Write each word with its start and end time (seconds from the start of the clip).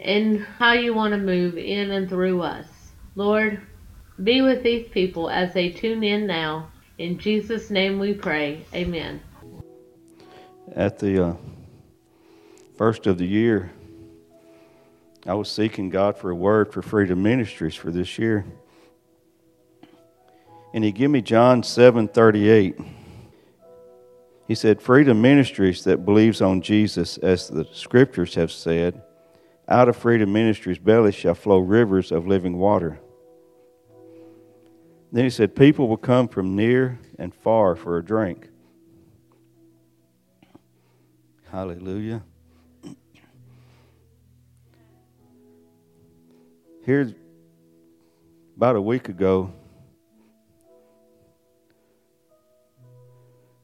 and 0.00 0.40
how 0.58 0.72
you 0.72 0.94
want 0.94 1.12
to 1.12 1.18
move 1.18 1.56
in 1.56 1.90
and 1.90 2.08
through 2.08 2.42
us. 2.42 2.66
Lord, 3.14 3.60
be 4.22 4.42
with 4.42 4.62
these 4.62 4.88
people 4.88 5.30
as 5.30 5.52
they 5.54 5.70
tune 5.70 6.02
in 6.02 6.26
now. 6.26 6.70
In 6.98 7.18
Jesus' 7.18 7.70
name 7.70 7.98
we 7.98 8.14
pray. 8.14 8.64
Amen. 8.74 9.20
At 10.74 10.98
the 10.98 11.28
uh, 11.28 11.34
first 12.76 13.06
of 13.06 13.18
the 13.18 13.26
year, 13.26 13.70
I 15.26 15.34
was 15.34 15.50
seeking 15.50 15.90
God 15.90 16.16
for 16.16 16.30
a 16.30 16.34
word 16.34 16.72
for 16.72 16.82
Freedom 16.82 17.22
Ministries 17.22 17.74
for 17.74 17.90
this 17.90 18.18
year. 18.18 18.44
And 20.72 20.84
he 20.84 20.92
gave 20.92 21.10
me 21.10 21.22
John 21.22 21.62
7:38. 21.62 22.84
He 24.46 24.54
said, 24.54 24.80
"Freedom 24.80 25.20
Ministries 25.20 25.84
that 25.84 26.04
believes 26.04 26.40
on 26.40 26.60
Jesus 26.60 27.18
as 27.18 27.48
the 27.48 27.66
scriptures 27.72 28.34
have 28.34 28.52
said, 28.52 29.02
out 29.68 29.88
of 29.88 29.96
Freedom 29.96 30.32
Ministries' 30.32 30.78
belly 30.78 31.12
shall 31.12 31.34
flow 31.34 31.58
rivers 31.58 32.12
of 32.12 32.26
living 32.26 32.56
water. 32.56 33.00
Then 35.10 35.24
he 35.24 35.30
said, 35.30 35.56
People 35.56 35.88
will 35.88 35.96
come 35.96 36.28
from 36.28 36.54
near 36.54 36.98
and 37.18 37.34
far 37.34 37.74
for 37.74 37.98
a 37.98 38.04
drink. 38.04 38.48
Hallelujah. 41.50 42.22
Here's 46.84 47.14
about 48.56 48.76
a 48.76 48.80
week 48.80 49.08
ago, 49.08 49.52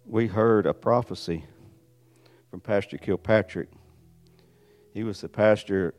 we 0.04 0.26
heard 0.26 0.66
a 0.66 0.74
prophecy 0.74 1.44
from 2.50 2.60
Pastor 2.60 2.98
Kilpatrick 2.98 3.68
he 4.92 5.04
was 5.04 5.20
the 5.22 5.28
pastor 5.28 5.94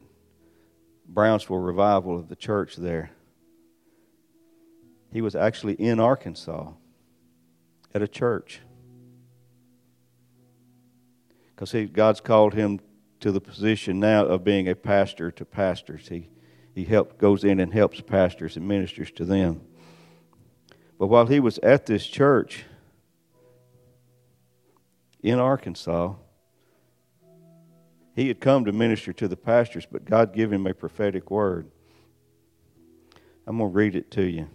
Brownsville 1.07 1.57
Revival 1.57 2.17
of 2.17 2.29
the 2.29 2.35
church 2.35 2.75
there. 2.75 3.11
He 5.11 5.21
was 5.21 5.35
actually 5.35 5.73
in 5.75 5.99
Arkansas 5.99 6.71
at 7.93 8.01
a 8.01 8.07
church. 8.07 8.61
Because 11.55 11.89
God's 11.91 12.19
called 12.19 12.53
him 12.55 12.79
to 13.19 13.31
the 13.31 13.39
position 13.39 13.99
now 13.99 14.25
of 14.25 14.43
being 14.43 14.67
a 14.67 14.75
pastor 14.75 15.31
to 15.31 15.45
pastors. 15.45 16.07
He, 16.07 16.29
he 16.73 16.83
help, 16.83 17.17
goes 17.17 17.43
in 17.43 17.59
and 17.59 17.71
helps 17.71 18.01
pastors 18.01 18.57
and 18.57 18.67
ministers 18.67 19.11
to 19.11 19.25
them. 19.25 19.61
But 20.97 21.07
while 21.07 21.27
he 21.27 21.39
was 21.39 21.59
at 21.59 21.85
this 21.85 22.07
church 22.07 22.65
in 25.21 25.39
Arkansas, 25.39 26.15
he 28.15 28.27
had 28.27 28.39
come 28.39 28.65
to 28.65 28.71
minister 28.71 29.11
to 29.13 29.27
the 29.27 29.35
pastors, 29.35 29.87
but 29.91 30.05
God 30.05 30.33
gave 30.33 30.51
him 30.51 30.67
a 30.67 30.73
prophetic 30.73 31.31
word. 31.31 31.69
I'm 33.47 33.57
going 33.57 33.71
to 33.71 33.75
read 33.75 33.95
it 33.95 34.11
to 34.11 34.23
you. 34.23 34.43
It 34.43 34.49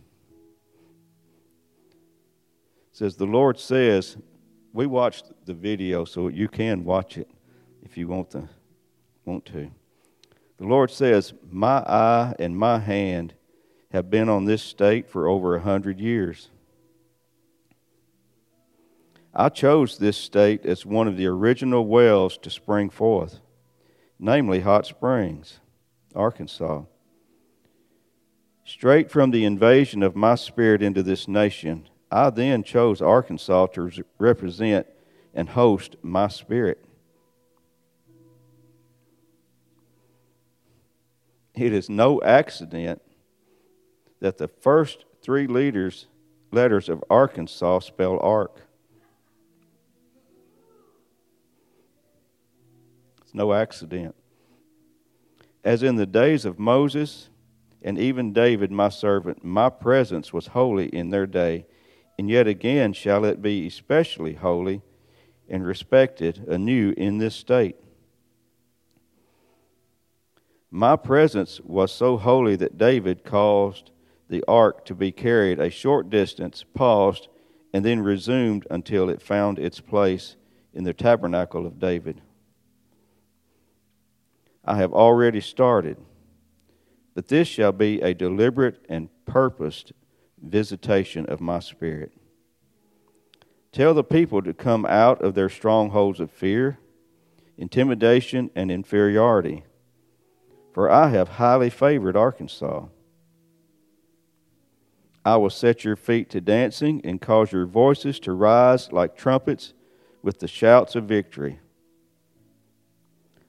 says, 2.92 3.16
The 3.16 3.26
Lord 3.26 3.58
says, 3.58 4.16
we 4.72 4.86
watched 4.86 5.32
the 5.44 5.54
video, 5.54 6.04
so 6.04 6.28
you 6.28 6.48
can 6.48 6.84
watch 6.84 7.18
it 7.18 7.28
if 7.82 7.96
you 7.96 8.06
want 8.06 8.30
to. 8.30 8.48
Want 9.24 9.44
to. 9.46 9.70
The 10.58 10.66
Lord 10.66 10.90
says, 10.90 11.34
My 11.50 11.78
eye 11.78 12.34
and 12.38 12.56
my 12.56 12.78
hand 12.78 13.34
have 13.92 14.08
been 14.08 14.28
on 14.28 14.44
this 14.44 14.62
state 14.62 15.08
for 15.08 15.26
over 15.26 15.56
a 15.56 15.60
hundred 15.60 15.98
years. 16.00 16.50
I 19.34 19.48
chose 19.48 19.98
this 19.98 20.16
state 20.16 20.64
as 20.64 20.86
one 20.86 21.08
of 21.08 21.16
the 21.16 21.26
original 21.26 21.86
wells 21.86 22.38
to 22.38 22.50
spring 22.50 22.88
forth 22.90 23.40
namely 24.18 24.60
Hot 24.60 24.86
Springs, 24.86 25.60
Arkansas. 26.14 26.82
Straight 28.64 29.10
from 29.10 29.30
the 29.30 29.44
invasion 29.44 30.02
of 30.02 30.16
my 30.16 30.34
spirit 30.34 30.82
into 30.82 31.02
this 31.02 31.26
nation, 31.28 31.88
I 32.10 32.30
then 32.30 32.62
chose 32.62 33.00
Arkansas 33.00 33.66
to 33.68 33.90
represent 34.18 34.86
and 35.34 35.48
host 35.48 35.96
my 36.02 36.28
spirit. 36.28 36.84
It 41.54 41.72
is 41.72 41.88
no 41.88 42.20
accident 42.22 43.02
that 44.20 44.38
the 44.38 44.48
first 44.48 45.04
three 45.22 45.46
leaders, 45.46 46.06
letters 46.52 46.88
of 46.88 47.02
Arkansas 47.10 47.80
spell 47.80 48.18
Ark. 48.20 48.67
It's 53.28 53.34
no 53.34 53.52
accident. 53.52 54.14
As 55.62 55.82
in 55.82 55.96
the 55.96 56.06
days 56.06 56.46
of 56.46 56.58
Moses 56.58 57.28
and 57.82 57.98
even 57.98 58.32
David, 58.32 58.72
my 58.72 58.88
servant, 58.88 59.44
my 59.44 59.68
presence 59.68 60.32
was 60.32 60.46
holy 60.46 60.86
in 60.86 61.10
their 61.10 61.26
day, 61.26 61.66
and 62.18 62.30
yet 62.30 62.46
again 62.46 62.94
shall 62.94 63.26
it 63.26 63.42
be 63.42 63.66
especially 63.66 64.32
holy 64.32 64.80
and 65.46 65.66
respected 65.66 66.38
anew 66.48 66.94
in 66.96 67.18
this 67.18 67.34
state. 67.34 67.76
My 70.70 70.96
presence 70.96 71.60
was 71.60 71.92
so 71.92 72.16
holy 72.16 72.56
that 72.56 72.78
David 72.78 73.26
caused 73.26 73.90
the 74.30 74.42
ark 74.48 74.86
to 74.86 74.94
be 74.94 75.12
carried 75.12 75.60
a 75.60 75.68
short 75.68 76.08
distance, 76.08 76.64
paused, 76.72 77.28
and 77.74 77.84
then 77.84 78.00
resumed 78.00 78.66
until 78.70 79.10
it 79.10 79.20
found 79.20 79.58
its 79.58 79.80
place 79.80 80.36
in 80.72 80.84
the 80.84 80.94
tabernacle 80.94 81.66
of 81.66 81.78
David. 81.78 82.22
I 84.68 84.76
have 84.76 84.92
already 84.92 85.40
started. 85.40 85.96
But 87.14 87.28
this 87.28 87.48
shall 87.48 87.72
be 87.72 88.02
a 88.02 88.12
deliberate 88.12 88.84
and 88.86 89.08
purposed 89.24 89.92
visitation 90.40 91.24
of 91.24 91.40
my 91.40 91.60
spirit. 91.60 92.12
Tell 93.72 93.94
the 93.94 94.04
people 94.04 94.42
to 94.42 94.52
come 94.52 94.84
out 94.84 95.22
of 95.22 95.34
their 95.34 95.48
strongholds 95.48 96.20
of 96.20 96.30
fear, 96.30 96.78
intimidation, 97.56 98.50
and 98.54 98.70
inferiority. 98.70 99.64
For 100.74 100.90
I 100.90 101.08
have 101.08 101.28
highly 101.30 101.70
favored 101.70 102.14
Arkansas. 102.14 102.84
I 105.24 105.36
will 105.38 105.50
set 105.50 105.82
your 105.82 105.96
feet 105.96 106.28
to 106.30 106.42
dancing 106.42 107.00
and 107.04 107.22
cause 107.22 107.52
your 107.52 107.64
voices 107.64 108.20
to 108.20 108.32
rise 108.32 108.92
like 108.92 109.16
trumpets 109.16 109.72
with 110.22 110.40
the 110.40 110.48
shouts 110.48 110.94
of 110.94 111.04
victory. 111.04 111.58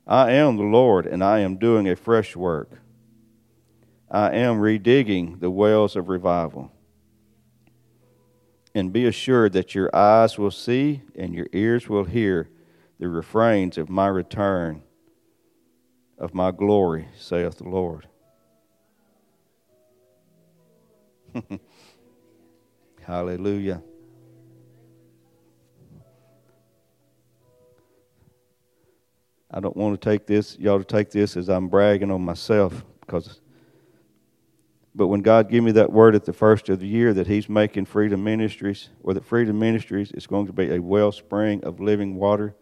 I 0.09 0.31
am 0.31 0.57
the 0.57 0.63
Lord, 0.63 1.05
and 1.05 1.23
I 1.23 1.39
am 1.41 1.57
doing 1.57 1.87
a 1.87 1.95
fresh 1.95 2.35
work. 2.35 2.81
I 4.09 4.31
am 4.31 4.55
redigging 4.55 5.39
the 5.39 5.51
wells 5.51 5.95
of 5.95 6.09
revival. 6.09 6.71
And 8.73 8.91
be 8.91 9.05
assured 9.05 9.53
that 9.53 9.75
your 9.75 9.95
eyes 9.95 10.39
will 10.39 10.49
see 10.49 11.03
and 11.13 11.35
your 11.35 11.45
ears 11.53 11.87
will 11.87 12.05
hear 12.05 12.49
the 12.99 13.07
refrains 13.07 13.77
of 13.77 13.87
my 13.87 14.07
return, 14.07 14.81
of 16.17 16.33
my 16.33 16.49
glory, 16.49 17.09
saith 17.15 17.59
the 17.59 17.69
Lord. 17.69 18.07
Hallelujah. 23.03 23.83
I 29.51 29.59
don't 29.59 29.75
want 29.75 29.99
to 29.99 30.09
take 30.09 30.27
this, 30.27 30.57
y'all 30.59 30.79
to 30.79 30.85
take 30.85 31.09
this 31.09 31.35
as 31.35 31.49
I'm 31.49 31.67
bragging 31.67 32.11
on 32.11 32.21
myself 32.21 32.83
because 33.01 33.39
but 34.95 35.07
when 35.07 35.21
God 35.21 35.49
gave 35.49 35.63
me 35.63 35.71
that 35.73 35.91
word 35.91 36.15
at 36.15 36.25
the 36.25 36.33
first 36.33 36.67
of 36.69 36.79
the 36.79 36.87
year 36.87 37.13
that 37.13 37.27
He's 37.27 37.47
making 37.47 37.85
Freedom 37.85 38.23
Ministries, 38.23 38.89
or 39.03 39.13
that 39.13 39.23
Freedom 39.23 39.57
Ministries 39.57 40.11
is 40.11 40.27
going 40.27 40.47
to 40.47 40.53
be 40.53 40.73
a 40.73 40.81
wellspring 40.81 41.63
of 41.63 41.79
living 41.79 42.15
water, 42.15 42.55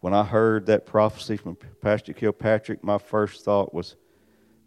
when 0.00 0.14
I 0.14 0.22
heard 0.22 0.66
that 0.66 0.86
prophecy 0.86 1.36
from 1.36 1.56
Pastor 1.80 2.12
Kilpatrick, 2.12 2.84
my 2.84 2.98
first 2.98 3.44
thought 3.44 3.74
was, 3.74 3.96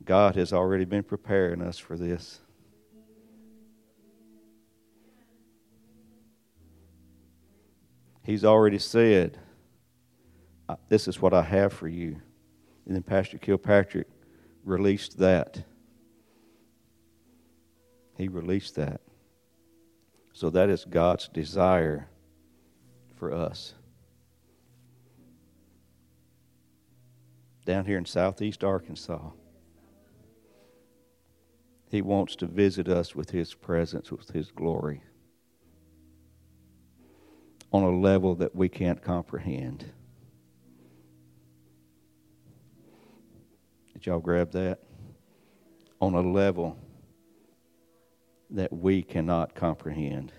God 0.03 0.35
has 0.35 0.51
already 0.51 0.83
been 0.83 1.03
preparing 1.03 1.61
us 1.61 1.77
for 1.77 1.95
this. 1.95 2.41
He's 8.23 8.43
already 8.43 8.79
said, 8.79 9.37
this 10.89 11.07
is 11.07 11.21
what 11.21 11.33
I 11.33 11.43
have 11.43 11.73
for 11.73 11.87
you. 11.87 12.21
And 12.85 12.95
then 12.95 13.03
Pastor 13.03 13.37
Kilpatrick 13.37 14.07
released 14.63 15.17
that. 15.19 15.63
He 18.17 18.27
released 18.27 18.75
that. 18.75 19.01
So 20.33 20.49
that 20.51 20.69
is 20.69 20.85
God's 20.85 21.27
desire 21.27 22.07
for 23.15 23.33
us. 23.33 23.73
Down 27.65 27.85
here 27.85 27.97
in 27.97 28.05
southeast 28.05 28.63
Arkansas, 28.63 29.31
He 31.89 32.01
wants 32.01 32.35
to 32.37 32.47
visit 32.47 32.87
us 32.87 33.15
with 33.15 33.29
His 33.29 33.53
presence, 33.53 34.11
with 34.11 34.29
His 34.29 34.51
glory, 34.51 35.03
on 37.71 37.83
a 37.83 37.91
level 37.91 38.35
that 38.35 38.55
we 38.55 38.67
can't 38.69 39.01
comprehend. 39.01 39.91
Did 44.01 44.07
y'all 44.07 44.19
grab 44.19 44.51
that? 44.53 44.79
On 45.99 46.15
a 46.15 46.21
level 46.21 46.75
that 48.49 48.73
we 48.73 49.03
cannot 49.03 49.53
comprehend. 49.53 50.33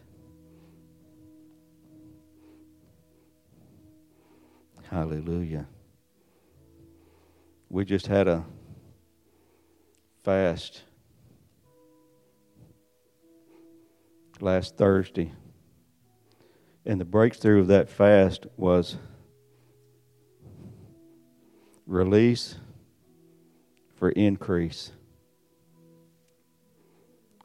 Hallelujah. 4.91 5.69
We 7.69 7.85
just 7.85 8.09
had 8.09 8.26
a 8.26 8.44
fast 10.25 10.82
last 14.41 14.76
Thursday. 14.76 15.31
And 16.85 17.00
the 17.00 17.05
breakthrough 17.05 17.61
of 17.61 17.69
that 17.69 17.88
fast 17.88 18.44
was 18.56 18.97
release 21.87 22.56
for 24.02 24.10
increase. 24.10 24.90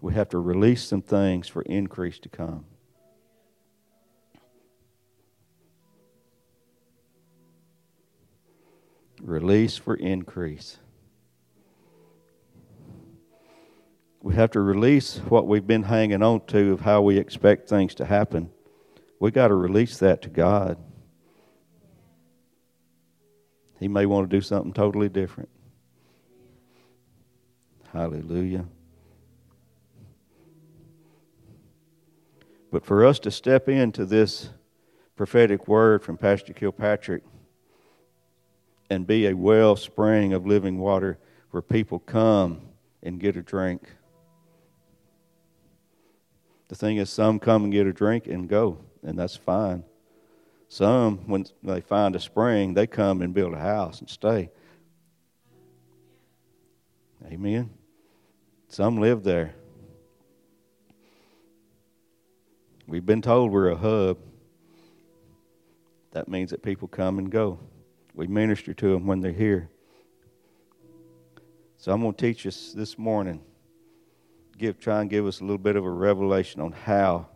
We 0.02 0.16
have 0.16 0.30
to 0.30 0.40
release 0.40 0.84
some 0.84 1.04
things 1.04 1.48
for 1.48 1.62
increase 1.62 2.18
to 2.18 2.30
come. 2.30 2.66
Release 9.22 9.78
for 9.78 9.94
increase. 9.94 10.78
We 14.24 14.34
have 14.34 14.50
to 14.50 14.60
release 14.60 15.18
what 15.30 15.46
we've 15.46 15.68
been 15.68 15.84
hanging 15.84 16.24
on 16.24 16.44
to 16.48 16.74
of 16.74 16.82
how 16.82 17.04
we 17.04 17.20
expect 17.20 17.70
things 17.70 17.94
to 17.94 18.06
happen. 18.06 18.50
We 19.20 19.30
got 19.30 19.50
to 19.50 19.54
release 19.54 20.00
that 20.00 20.24
to 20.24 20.30
God. 20.30 20.80
He 23.80 23.88
may 23.88 24.08
want 24.08 24.28
to 24.28 24.36
do 24.36 24.42
something 24.42 24.74
totally 24.74 25.08
different. 25.08 25.50
Hallelujah. 27.94 28.66
But 32.72 32.86
for 32.86 33.06
us 33.06 33.20
to 33.20 33.32
step 33.32 33.70
into 33.70 34.06
this 34.06 34.50
prophetic 35.16 35.68
word 35.68 36.04
from 36.04 36.18
Pastor 36.18 36.54
Kilpatrick 36.54 37.24
and 38.90 39.08
be 39.08 39.28
a 39.28 39.34
wellspring 39.36 40.34
of 40.34 40.46
living 40.46 40.78
water 40.78 41.18
where 41.52 41.62
people 41.62 42.00
come 42.00 42.62
and 43.02 43.20
get 43.20 43.36
a 43.36 43.42
drink. 43.42 43.90
The 46.68 46.76
thing 46.76 46.98
is, 46.98 47.10
some 47.10 47.40
come 47.40 47.64
and 47.64 47.72
get 47.72 47.88
a 47.88 47.94
drink 47.94 48.28
and 48.28 48.50
go, 48.50 48.80
and 49.02 49.18
that's 49.18 49.36
fine. 49.36 49.84
Some, 50.68 51.20
when 51.28 51.46
they 51.64 51.80
find 51.80 52.16
a 52.16 52.20
spring, 52.20 52.74
they 52.74 52.88
come 52.88 53.22
and 53.22 53.34
build 53.34 53.54
a 53.54 53.60
house 53.60 54.02
and 54.02 54.10
stay. 54.10 54.52
Amen. 57.26 57.77
Some 58.70 59.00
live 59.00 59.24
there. 59.24 59.56
We've 62.86 63.06
been 63.06 63.22
told 63.22 63.52
we're 63.52 63.70
a 63.70 63.78
hub. 63.78 64.18
That 66.12 66.28
means 66.28 66.52
that 66.52 66.62
people 66.62 66.88
come 66.88 67.18
and 67.18 67.32
go. 67.32 67.60
We 68.14 68.28
minister 68.28 68.74
to 68.74 68.92
them 68.92 69.08
when 69.08 69.22
they're 69.22 69.32
here. 69.32 69.70
So 71.78 71.92
I'm 71.92 72.02
going 72.02 72.14
to 72.14 72.22
teach 72.22 72.46
us 72.46 72.74
this 72.74 72.98
morning, 72.98 73.42
give 74.58 74.80
try 74.80 75.02
and 75.02 75.10
give 75.10 75.26
us 75.26 75.40
a 75.40 75.44
little 75.44 75.58
bit 75.58 75.76
of 75.76 75.86
a 75.86 75.90
revelation 75.90 76.60
on 76.60 76.72
how 76.72 77.28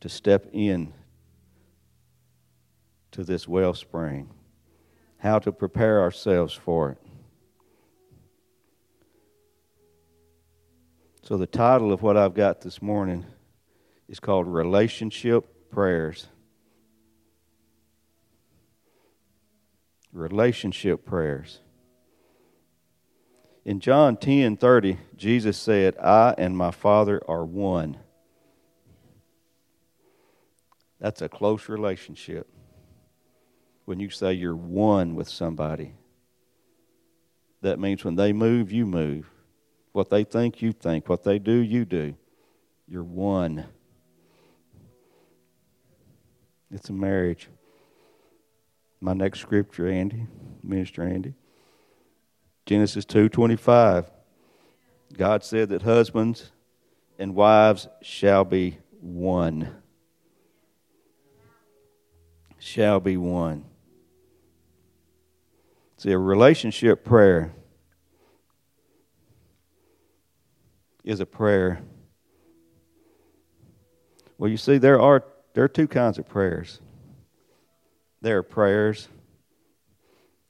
to 0.00 0.08
step 0.08 0.46
in 0.52 0.94
to 3.10 3.22
this 3.22 3.46
wellspring, 3.46 4.30
how 5.18 5.38
to 5.40 5.52
prepare 5.52 6.00
ourselves 6.00 6.54
for 6.54 6.92
it. 6.92 7.01
So 11.24 11.36
the 11.36 11.46
title 11.46 11.92
of 11.92 12.02
what 12.02 12.16
I've 12.16 12.34
got 12.34 12.62
this 12.62 12.82
morning 12.82 13.24
is 14.08 14.18
called 14.18 14.48
Relationship 14.48 15.70
Prayers. 15.70 16.26
Relationship 20.12 21.06
prayers. 21.06 21.60
In 23.64 23.78
John 23.78 24.16
10 24.16 24.56
30, 24.56 24.98
Jesus 25.16 25.56
said, 25.56 25.96
I 25.96 26.34
and 26.36 26.56
my 26.56 26.72
Father 26.72 27.22
are 27.28 27.44
one. 27.44 27.98
That's 30.98 31.22
a 31.22 31.28
close 31.28 31.68
relationship. 31.68 32.48
When 33.84 34.00
you 34.00 34.10
say 34.10 34.32
you're 34.32 34.56
one 34.56 35.14
with 35.14 35.28
somebody, 35.28 35.94
that 37.60 37.78
means 37.78 38.04
when 38.04 38.16
they 38.16 38.32
move, 38.32 38.72
you 38.72 38.86
move. 38.86 39.31
What 39.92 40.10
they 40.10 40.24
think, 40.24 40.62
you 40.62 40.72
think. 40.72 41.08
What 41.08 41.22
they 41.22 41.38
do, 41.38 41.52
you 41.52 41.84
do. 41.84 42.14
You're 42.88 43.04
one. 43.04 43.66
It's 46.70 46.88
a 46.88 46.92
marriage. 46.92 47.48
My 49.00 49.12
next 49.12 49.40
scripture, 49.40 49.88
Andy, 49.88 50.26
Minister 50.62 51.02
Andy. 51.02 51.34
Genesis 52.64 53.04
2:25. 53.04 54.10
God 55.12 55.44
said 55.44 55.68
that 55.68 55.82
husbands 55.82 56.52
and 57.18 57.34
wives 57.34 57.88
shall 58.00 58.44
be 58.44 58.78
one. 59.00 59.82
Shall 62.58 63.00
be 63.00 63.16
one. 63.16 63.64
See, 65.98 66.12
a 66.12 66.18
relationship 66.18 67.04
prayer 67.04 67.52
is 71.04 71.20
a 71.20 71.26
prayer. 71.26 71.82
Well, 74.38 74.50
you 74.50 74.56
see, 74.56 74.78
there 74.78 75.00
are 75.00 75.24
there 75.54 75.64
are 75.64 75.68
two 75.68 75.88
kinds 75.88 76.18
of 76.18 76.28
prayers 76.28 76.80
there 78.22 78.38
are 78.38 78.42
prayers, 78.44 79.08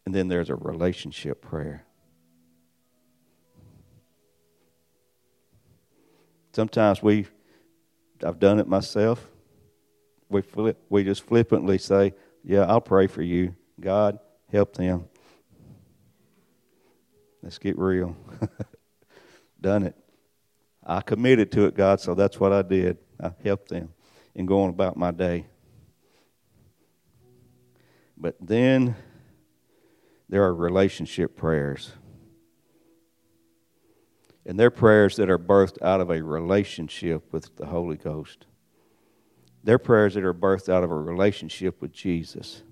and 0.04 0.14
then 0.14 0.28
there's 0.28 0.50
a 0.50 0.54
relationship 0.54 1.40
prayer. 1.40 1.84
Sometimes 6.52 7.02
we, 7.02 7.26
I've 8.24 8.38
done 8.38 8.60
it 8.60 8.68
myself. 8.68 9.26
We 10.28 10.42
flip, 10.42 10.78
we 10.90 11.02
just 11.02 11.22
flippantly 11.22 11.78
say, 11.78 12.12
"Yeah, 12.44 12.66
I'll 12.66 12.80
pray 12.82 13.06
for 13.06 13.22
you. 13.22 13.56
God, 13.80 14.18
help 14.50 14.74
them." 14.76 15.08
Let's 17.42 17.58
get 17.58 17.78
real. 17.78 18.14
done 19.60 19.84
it. 19.84 19.96
I 20.84 21.00
committed 21.00 21.52
to 21.52 21.66
it, 21.66 21.74
God, 21.74 22.00
so 22.00 22.14
that's 22.14 22.40
what 22.40 22.52
I 22.52 22.62
did. 22.62 22.98
I 23.20 23.32
helped 23.44 23.68
them 23.68 23.90
in 24.34 24.46
going 24.46 24.70
about 24.70 24.96
my 24.96 25.10
day. 25.10 25.46
But 28.16 28.36
then 28.40 28.96
there 30.28 30.42
are 30.44 30.54
relationship 30.54 31.36
prayers. 31.36 31.92
And 34.44 34.58
they're 34.58 34.70
prayers 34.70 35.16
that 35.16 35.30
are 35.30 35.38
birthed 35.38 35.80
out 35.82 36.00
of 36.00 36.10
a 36.10 36.22
relationship 36.22 37.32
with 37.32 37.54
the 37.56 37.66
Holy 37.66 37.96
Ghost. 37.96 38.46
They're 39.62 39.78
prayers 39.78 40.14
that 40.14 40.24
are 40.24 40.34
birthed 40.34 40.68
out 40.68 40.82
of 40.82 40.90
a 40.90 40.96
relationship 40.96 41.80
with 41.80 41.92
Jesus. 41.92 42.62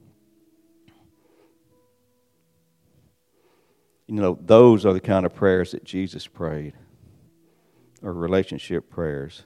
You 4.09 4.17
know, 4.17 4.37
those 4.41 4.85
are 4.85 4.93
the 4.93 5.01
kind 5.01 5.25
of 5.25 5.33
prayers 5.33 5.71
that 5.71 5.85
Jesus 5.85 6.27
prayed, 6.27 6.75
or 8.03 8.13
relationship 8.13 8.91
prayers. 8.91 9.45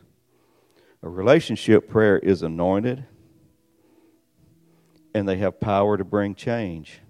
A 1.03 1.09
relationship 1.09 1.89
prayer 1.89 2.19
is 2.19 2.43
anointed 2.43 3.05
and 5.15 5.29
they 5.29 5.37
have 5.37 5.61
power 5.61 5.97
to 5.97 6.05
bring 6.05 6.35
change. 6.35 7.01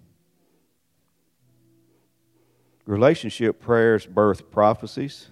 Relationship 2.86 3.60
prayers 3.60 4.04
birth 4.04 4.50
prophecies, 4.50 5.28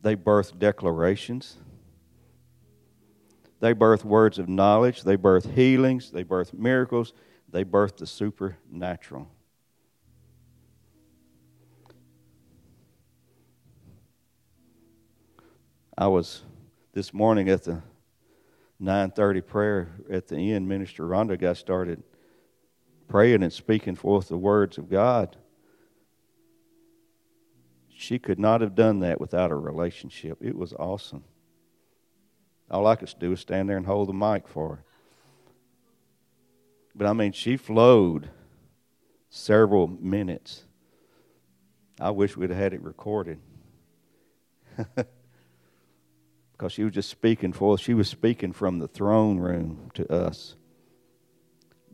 they 0.00 0.14
birth 0.14 0.58
declarations, 0.58 1.58
they 3.60 3.74
birth 3.74 4.04
words 4.04 4.38
of 4.38 4.48
knowledge, 4.48 5.02
they 5.02 5.16
birth 5.16 5.54
healings, 5.54 6.10
they 6.10 6.22
birth 6.22 6.54
miracles, 6.54 7.12
they 7.50 7.62
birth 7.62 7.98
the 7.98 8.06
supernatural. 8.06 9.28
I 16.00 16.06
was 16.06 16.44
this 16.94 17.12
morning 17.12 17.50
at 17.50 17.64
the 17.64 17.82
9:30 18.80 19.42
prayer 19.42 19.92
at 20.10 20.28
the 20.28 20.52
end. 20.54 20.66
Minister 20.66 21.06
Rhonda 21.06 21.38
got 21.38 21.58
started 21.58 22.02
praying 23.06 23.42
and 23.42 23.52
speaking 23.52 23.96
forth 23.96 24.28
the 24.28 24.38
words 24.38 24.78
of 24.78 24.88
God. 24.88 25.36
She 27.90 28.18
could 28.18 28.38
not 28.38 28.62
have 28.62 28.74
done 28.74 29.00
that 29.00 29.20
without 29.20 29.50
a 29.50 29.54
relationship. 29.54 30.38
It 30.40 30.56
was 30.56 30.72
awesome. 30.72 31.24
All 32.70 32.86
I 32.86 32.96
could 32.96 33.14
do 33.18 33.28
was 33.28 33.40
stand 33.40 33.68
there 33.68 33.76
and 33.76 33.84
hold 33.84 34.08
the 34.08 34.14
mic 34.14 34.48
for 34.48 34.76
her. 34.76 34.84
But 36.94 37.08
I 37.08 37.12
mean, 37.12 37.32
she 37.32 37.58
flowed 37.58 38.30
several 39.28 39.86
minutes. 39.86 40.64
I 42.00 42.08
wish 42.08 42.38
we'd 42.38 42.48
have 42.48 42.58
had 42.58 42.72
it 42.72 42.80
recorded. 42.80 43.38
because 46.60 46.72
she 46.72 46.84
was 46.84 46.92
just 46.92 47.08
speaking 47.08 47.54
for 47.54 47.72
us. 47.72 47.80
She 47.80 47.94
was 47.94 48.06
speaking 48.06 48.52
from 48.52 48.80
the 48.80 48.86
throne 48.86 49.38
room 49.38 49.90
to 49.94 50.06
us. 50.12 50.56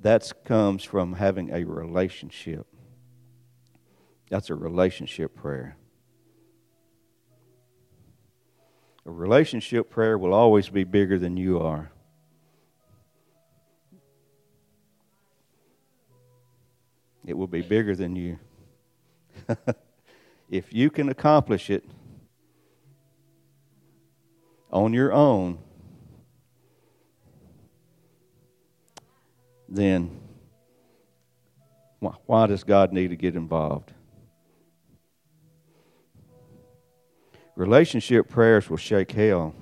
That 0.03 0.29
comes 0.45 0.83
from 0.83 1.13
having 1.13 1.55
a 1.55 1.63
relationship. 1.63 2.67
That's 4.29 4.51
a 4.51 4.57
relationship 4.57 5.37
prayer. 5.37 5.77
A 9.07 9.11
relationship 9.13 9.89
prayer 9.89 10.19
will 10.19 10.35
always 10.35 10.69
be 10.69 10.83
bigger 10.83 11.17
than 11.17 11.37
you 11.37 11.61
are. 11.61 11.93
It 17.25 17.35
will 17.35 17.47
be 17.47 17.63
bigger 17.63 17.95
than 17.95 18.17
you. 18.17 18.41
if 20.51 20.73
you 20.73 20.91
can 20.91 21.09
accomplish 21.09 21.71
it 21.71 21.85
on 24.77 24.93
your 24.93 25.11
own, 25.11 25.57
then 29.67 30.21
why 31.99 32.47
does 32.47 32.63
God 32.63 32.93
need 32.93 33.09
to 33.09 33.17
get 33.17 33.37
involved? 33.37 33.91
Relationship 37.57 38.29
prayers 38.29 38.69
will 38.69 38.77
shake 38.77 39.13
hell. 39.13 39.55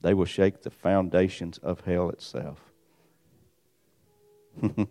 They 0.00 0.14
will 0.14 0.24
shake 0.24 0.62
the 0.62 0.70
foundations 0.70 1.58
of 1.58 1.82
hell 1.82 2.08
itself. 2.08 2.60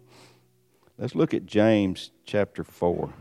Let's 0.99 1.15
look 1.15 1.33
at 1.33 1.47
James 1.47 2.11
chapter 2.23 2.63
4. 2.63 3.11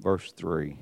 Verse 0.00 0.32
3. 0.32 0.78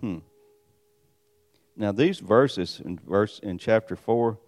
Hmm. 0.00 0.18
Now 1.76 1.90
these 1.90 2.20
verses 2.20 2.80
in 2.84 3.00
verse 3.04 3.40
in 3.40 3.58
chapter 3.58 3.96
four, 3.96 4.38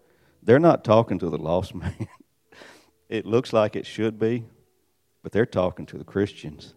they're 0.42 0.60
not 0.60 0.84
talking 0.84 1.18
to 1.18 1.28
the 1.28 1.38
lost 1.38 1.74
man. 1.76 2.06
it 3.08 3.26
looks 3.26 3.52
like 3.52 3.74
it 3.74 3.84
should 3.84 4.16
be, 4.16 4.44
but 5.24 5.32
they're 5.32 5.44
talking 5.44 5.86
to 5.86 5.98
the 5.98 6.04
Christians. 6.04 6.74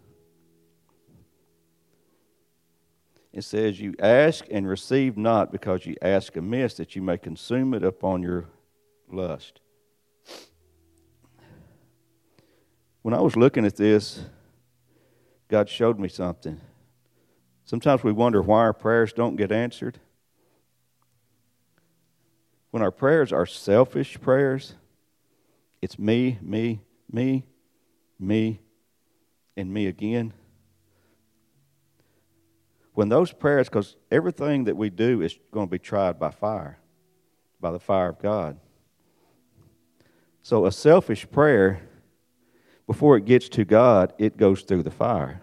It 3.34 3.42
says, 3.42 3.80
You 3.80 3.96
ask 3.98 4.44
and 4.48 4.66
receive 4.66 5.16
not 5.16 5.50
because 5.50 5.84
you 5.84 5.96
ask 6.00 6.36
amiss, 6.36 6.74
that 6.74 6.94
you 6.94 7.02
may 7.02 7.18
consume 7.18 7.74
it 7.74 7.82
upon 7.82 8.22
your 8.22 8.46
lust. 9.10 9.60
When 13.02 13.12
I 13.12 13.20
was 13.20 13.34
looking 13.34 13.66
at 13.66 13.74
this, 13.74 14.24
God 15.48 15.68
showed 15.68 15.98
me 15.98 16.08
something. 16.08 16.60
Sometimes 17.64 18.04
we 18.04 18.12
wonder 18.12 18.40
why 18.40 18.60
our 18.60 18.72
prayers 18.72 19.12
don't 19.12 19.34
get 19.34 19.50
answered. 19.50 19.98
When 22.70 22.84
our 22.84 22.92
prayers 22.92 23.32
are 23.32 23.46
selfish 23.46 24.20
prayers, 24.20 24.74
it's 25.82 25.98
me, 25.98 26.38
me, 26.40 26.82
me, 27.10 27.46
me, 28.16 28.60
and 29.56 29.74
me 29.74 29.88
again. 29.88 30.32
When 32.94 33.08
those 33.08 33.32
prayers, 33.32 33.68
because 33.68 33.96
everything 34.10 34.64
that 34.64 34.76
we 34.76 34.90
do 34.90 35.20
is 35.20 35.38
going 35.52 35.66
to 35.66 35.70
be 35.70 35.78
tried 35.78 36.18
by 36.18 36.30
fire, 36.30 36.78
by 37.60 37.70
the 37.70 37.80
fire 37.80 38.08
of 38.08 38.18
God. 38.18 38.58
So 40.42 40.66
a 40.66 40.72
selfish 40.72 41.30
prayer, 41.30 41.82
before 42.86 43.16
it 43.16 43.24
gets 43.24 43.48
to 43.50 43.64
God, 43.64 44.12
it 44.18 44.36
goes 44.36 44.62
through 44.62 44.82
the 44.82 44.90
fire 44.90 45.42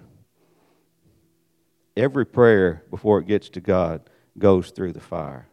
every 1.96 2.25
prayer 2.25 2.84
before 2.89 3.20
it 3.20 3.27
gets 3.27 3.50
to 3.50 3.62
God 3.62 4.01
goes 4.38 4.72
through 4.72 4.93
the 4.93 5.00
fire. 5.00 5.48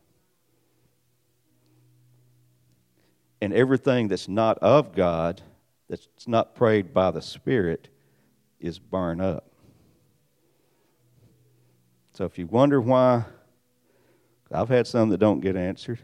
And 3.41 3.53
everything 3.53 4.09
that's 4.09 4.29
not 4.29 4.59
of 4.59 4.95
God, 4.95 5.43
that's 5.89 6.09
not 6.27 6.55
prayed 6.55 6.93
by 6.93 7.11
the 7.11 7.23
Spirit, 7.23 7.89
is 8.59 8.79
burned 8.79 9.23
up. 9.23 9.48
So 12.19 12.25
if 12.25 12.37
you 12.37 12.49
wonder 12.49 12.81
why, 12.81 13.27
I've 14.51 14.69
had 14.69 14.89
some 14.89 15.11
that 15.11 15.19
don't 15.19 15.39
get 15.39 15.55
answered. 15.55 16.01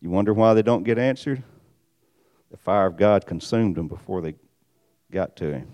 You 0.00 0.08
wonder 0.08 0.32
why 0.32 0.54
they 0.54 0.62
don't 0.62 0.84
get 0.84 0.96
answered? 0.96 1.42
The 2.50 2.56
fire 2.56 2.86
of 2.86 2.96
God 2.96 3.26
consumed 3.26 3.76
them 3.76 3.88
before 3.88 4.22
they 4.22 4.36
got 5.10 5.36
to 5.36 5.52
Him. 5.52 5.68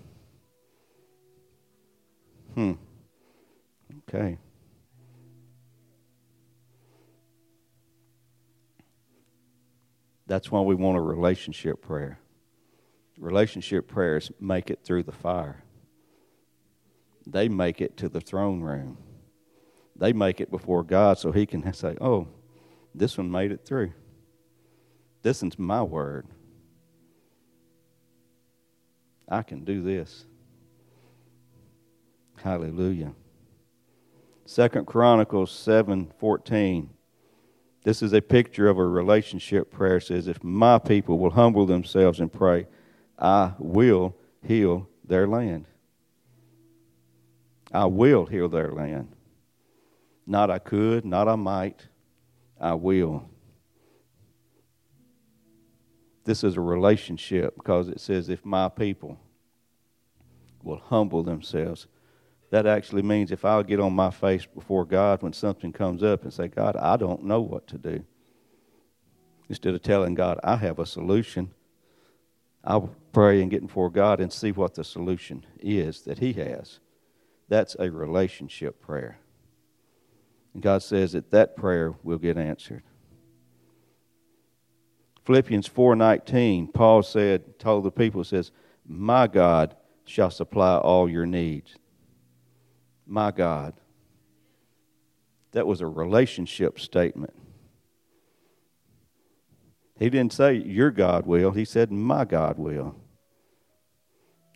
Hmm. 2.53 2.73
Okay. 4.09 4.37
That's 10.27 10.51
why 10.51 10.59
we 10.59 10.75
want 10.75 10.97
a 10.97 11.01
relationship 11.01 11.81
prayer. 11.81 12.19
Relationship 13.17 13.87
prayers 13.87 14.33
make 14.41 14.69
it 14.69 14.79
through 14.83 15.03
the 15.03 15.13
fire. 15.13 15.63
They 17.25 17.47
make 17.47 17.79
it 17.79 17.95
to 17.95 18.09
the 18.09 18.19
throne 18.19 18.59
room. 18.59 18.97
They 19.99 20.13
make 20.13 20.39
it 20.39 20.49
before 20.49 20.83
God 20.83 21.19
so 21.19 21.31
He 21.31 21.45
can 21.45 21.71
say, 21.73 21.95
Oh, 21.99 22.27
this 22.95 23.17
one 23.17 23.29
made 23.29 23.51
it 23.51 23.65
through. 23.65 23.91
This 25.21 25.41
one's 25.41 25.59
my 25.59 25.83
word. 25.83 26.25
I 29.27 29.43
can 29.43 29.63
do 29.63 29.83
this. 29.83 30.25
Hallelujah. 32.37 33.13
Second 34.45 34.87
Chronicles 34.87 35.51
7:14. 35.51 36.89
This 37.83 38.01
is 38.01 38.13
a 38.13 38.21
picture 38.21 38.67
of 38.67 38.77
a 38.77 38.85
relationship 38.85 39.71
prayer. 39.71 39.97
It 39.97 40.03
says, 40.03 40.27
If 40.27 40.43
my 40.43 40.79
people 40.79 41.19
will 41.19 41.29
humble 41.29 41.65
themselves 41.65 42.19
and 42.19 42.31
pray, 42.31 42.67
I 43.17 43.53
will 43.57 44.15
heal 44.43 44.87
their 45.05 45.27
land. 45.27 45.65
I 47.71 47.85
will 47.85 48.25
heal 48.25 48.49
their 48.49 48.71
land. 48.71 49.15
Not 50.29 50.49
I 50.49 50.59
could, 50.59 51.03
not 51.03 51.27
I 51.27 51.35
might, 51.35 51.87
I 52.59 52.75
will. 52.75 53.29
This 56.23 56.43
is 56.43 56.55
a 56.55 56.61
relationship 56.61 57.55
because 57.55 57.89
it 57.89 57.99
says, 57.99 58.29
If 58.29 58.45
my 58.45 58.69
people 58.69 59.19
will 60.63 60.79
humble 60.79 61.23
themselves 61.23 61.87
that 62.51 62.65
actually 62.65 63.03
means 63.03 63.31
if 63.31 63.45
I'll 63.45 63.63
get 63.63 63.79
on 63.79 63.93
my 63.93 64.09
face 64.09 64.45
before 64.45 64.85
God 64.85 65.21
when 65.21 65.33
something 65.33 65.71
comes 65.71 66.01
up 66.03 66.23
and 66.23 66.33
say, 66.33 66.47
God, 66.47 66.75
I 66.75 66.97
don't 66.97 67.23
know 67.23 67.41
what 67.41 67.67
to 67.67 67.77
do, 67.77 68.03
instead 69.47 69.75
of 69.75 69.81
telling 69.81 70.15
God, 70.15 70.39
I 70.43 70.55
have 70.55 70.79
a 70.79 70.85
solution, 70.85 71.51
I'll 72.63 72.95
pray 73.13 73.41
and 73.41 73.51
get 73.51 73.61
before 73.61 73.89
God 73.89 74.19
and 74.19 74.33
see 74.33 74.51
what 74.51 74.73
the 74.73 74.83
solution 74.83 75.45
is 75.59 76.01
that 76.01 76.19
He 76.19 76.33
has. 76.33 76.79
That's 77.47 77.75
a 77.79 77.91
relationship 77.91 78.81
prayer. 78.81 79.19
And 80.53 80.63
God 80.63 80.83
says 80.83 81.13
that 81.13 81.31
that 81.31 81.55
prayer 81.55 81.95
will 82.03 82.17
get 82.17 82.37
answered. 82.37 82.83
Philippians 85.25 85.69
4:19, 85.69 86.73
Paul 86.73 87.03
said, 87.03 87.59
told 87.59 87.83
the 87.83 87.91
people, 87.91 88.23
says, 88.23 88.51
"My 88.85 89.27
God 89.27 89.75
shall 90.05 90.31
supply 90.31 90.77
all 90.77 91.07
your 91.09 91.25
needs." 91.25 91.75
my 93.09 93.31
God. 93.31 93.73
That 95.51 95.65
was 95.65 95.81
a 95.81 95.87
relationship 95.87 96.79
statement. 96.79 97.33
He 99.97 100.09
didn't 100.09 100.33
say, 100.33 100.53
Your 100.53 100.91
God 100.91 101.25
will. 101.25 101.51
He 101.51 101.65
said, 101.65 101.91
My 101.91 102.23
God 102.23 102.57
will. 102.57 102.95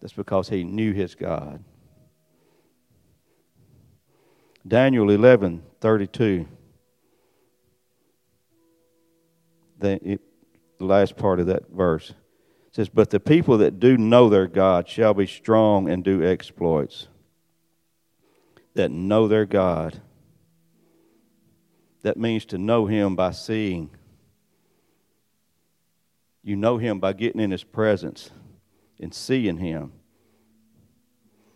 That's 0.01 0.13
because 0.13 0.49
he 0.49 0.63
knew 0.63 0.93
his 0.93 1.15
God. 1.15 1.63
Daniel 4.67 5.09
11 5.09 5.63
32. 5.81 6.47
The, 9.79 10.19
the 10.77 10.85
last 10.85 11.17
part 11.17 11.41
of 11.41 11.47
that 11.47 11.69
verse 11.69 12.13
says, 12.71 12.87
But 12.87 13.09
the 13.09 13.19
people 13.19 13.57
that 13.57 13.79
do 13.79 13.97
know 13.97 14.29
their 14.29 14.47
God 14.47 14.87
shall 14.87 15.13
be 15.13 15.27
strong 15.27 15.89
and 15.89 16.03
do 16.03 16.25
exploits. 16.25 17.07
That 18.75 18.91
know 18.91 19.27
their 19.27 19.45
God. 19.45 20.01
That 22.01 22.17
means 22.17 22.45
to 22.45 22.57
know 22.57 22.85
Him 22.85 23.15
by 23.15 23.31
seeing. 23.31 23.89
You 26.41 26.55
know 26.55 26.77
Him 26.77 26.99
by 26.99 27.13
getting 27.13 27.41
in 27.41 27.51
His 27.51 27.63
presence 27.63 28.31
and 28.99 29.13
seeing 29.13 29.57
Him. 29.57 29.91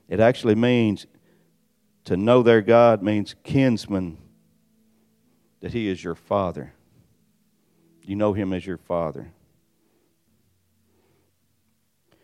It 0.08 0.20
actually 0.20 0.56
means 0.56 1.06
to 2.08 2.16
know 2.16 2.42
their 2.42 2.62
God 2.62 3.04
means 3.04 3.36
kinsman, 3.44 4.18
that 5.60 5.74
He 5.74 5.90
is 5.90 6.02
your 6.02 6.16
Father. 6.16 6.72
You 8.02 8.16
know 8.16 8.32
Him 8.32 8.54
as 8.54 8.66
your 8.66 8.78
Father. 8.78 9.34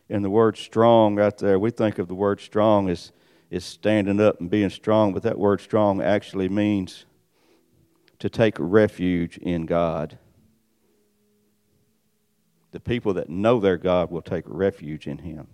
And 0.10 0.24
the 0.24 0.30
word 0.30 0.56
strong 0.56 1.18
right 1.18 1.38
there, 1.38 1.60
we 1.60 1.70
think 1.70 2.00
of 2.00 2.08
the 2.08 2.16
word 2.16 2.40
strong 2.40 2.88
as, 2.88 3.12
as 3.52 3.66
standing 3.66 4.22
up 4.22 4.40
and 4.40 4.50
being 4.50 4.70
strong, 4.70 5.14
but 5.14 5.24
that 5.24 5.38
word 5.38 5.60
strong 5.60 6.02
actually 6.02 6.48
means 6.48 7.04
to 8.20 8.30
take 8.30 8.56
refuge 8.60 9.38
in 9.38 9.66
God. 9.66 10.18
The 12.72 12.80
people 12.80 13.16
that 13.16 13.28
know 13.30 13.60
their 13.60 13.78
God 13.78 14.12
will 14.12 14.22
take 14.22 14.46
refuge 14.48 15.08
in 15.08 15.18
Him. 15.18 15.48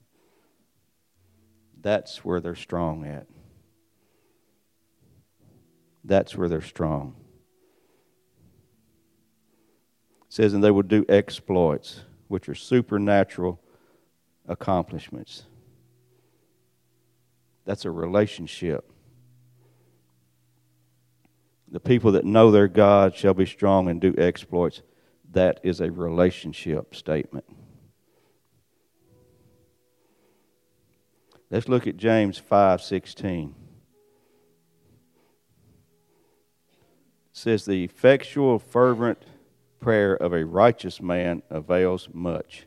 That's 1.81 2.24
where 2.24 2.39
they're 2.39 2.53
strong 2.53 3.07
at. 3.07 3.25
That's 6.03 6.36
where 6.36 6.48
they're 6.48 6.62
strong. 6.62 7.15
It 10.27 10.34
says, 10.34 10.53
and 10.53 10.63
they 10.63 10.72
will 10.72 10.84
do 10.84 11.06
exploits, 11.10 12.01
which 12.27 12.48
are 12.50 12.56
supernatural 12.56 13.60
accomplishments. 14.48 15.44
That's 17.65 17.86
a 17.86 17.91
relationship. 17.91 18.91
The 21.72 21.79
people 21.79 22.13
that 22.13 22.25
know 22.25 22.50
their 22.50 22.68
God 22.68 23.15
shall 23.15 23.36
be 23.36 23.46
strong 23.46 23.89
and 23.89 24.01
do 24.01 24.15
exploits. 24.18 24.82
That 25.32 25.60
is 25.62 25.82
a 25.82 25.91
relationship 25.91 26.96
statement. 26.96 27.46
Let's 31.51 31.68
look 31.68 31.86
at 31.86 31.98
James 31.98 32.39
5:16. 32.39 33.53
Says 37.39 37.63
the 37.63 37.86
effectual 37.86 38.60
fervent 38.60 39.24
prayer 39.79 40.13
of 40.13 40.34
a 40.34 40.46
righteous 40.46 41.01
man 41.01 41.41
avails 41.50 42.10
much. 42.12 42.65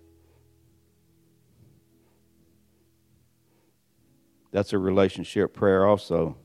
That's 4.50 4.73
a 4.73 4.79
relationship 4.79 5.52
prayer 5.52 5.87
also. 5.87 6.37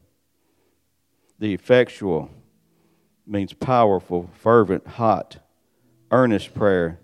The 1.39 1.53
effectual 1.53 2.29
means 3.25 3.53
powerful, 3.53 4.29
fervent, 4.33 4.85
hot, 4.85 5.37
earnest 6.11 6.53
prayer. 6.53 6.99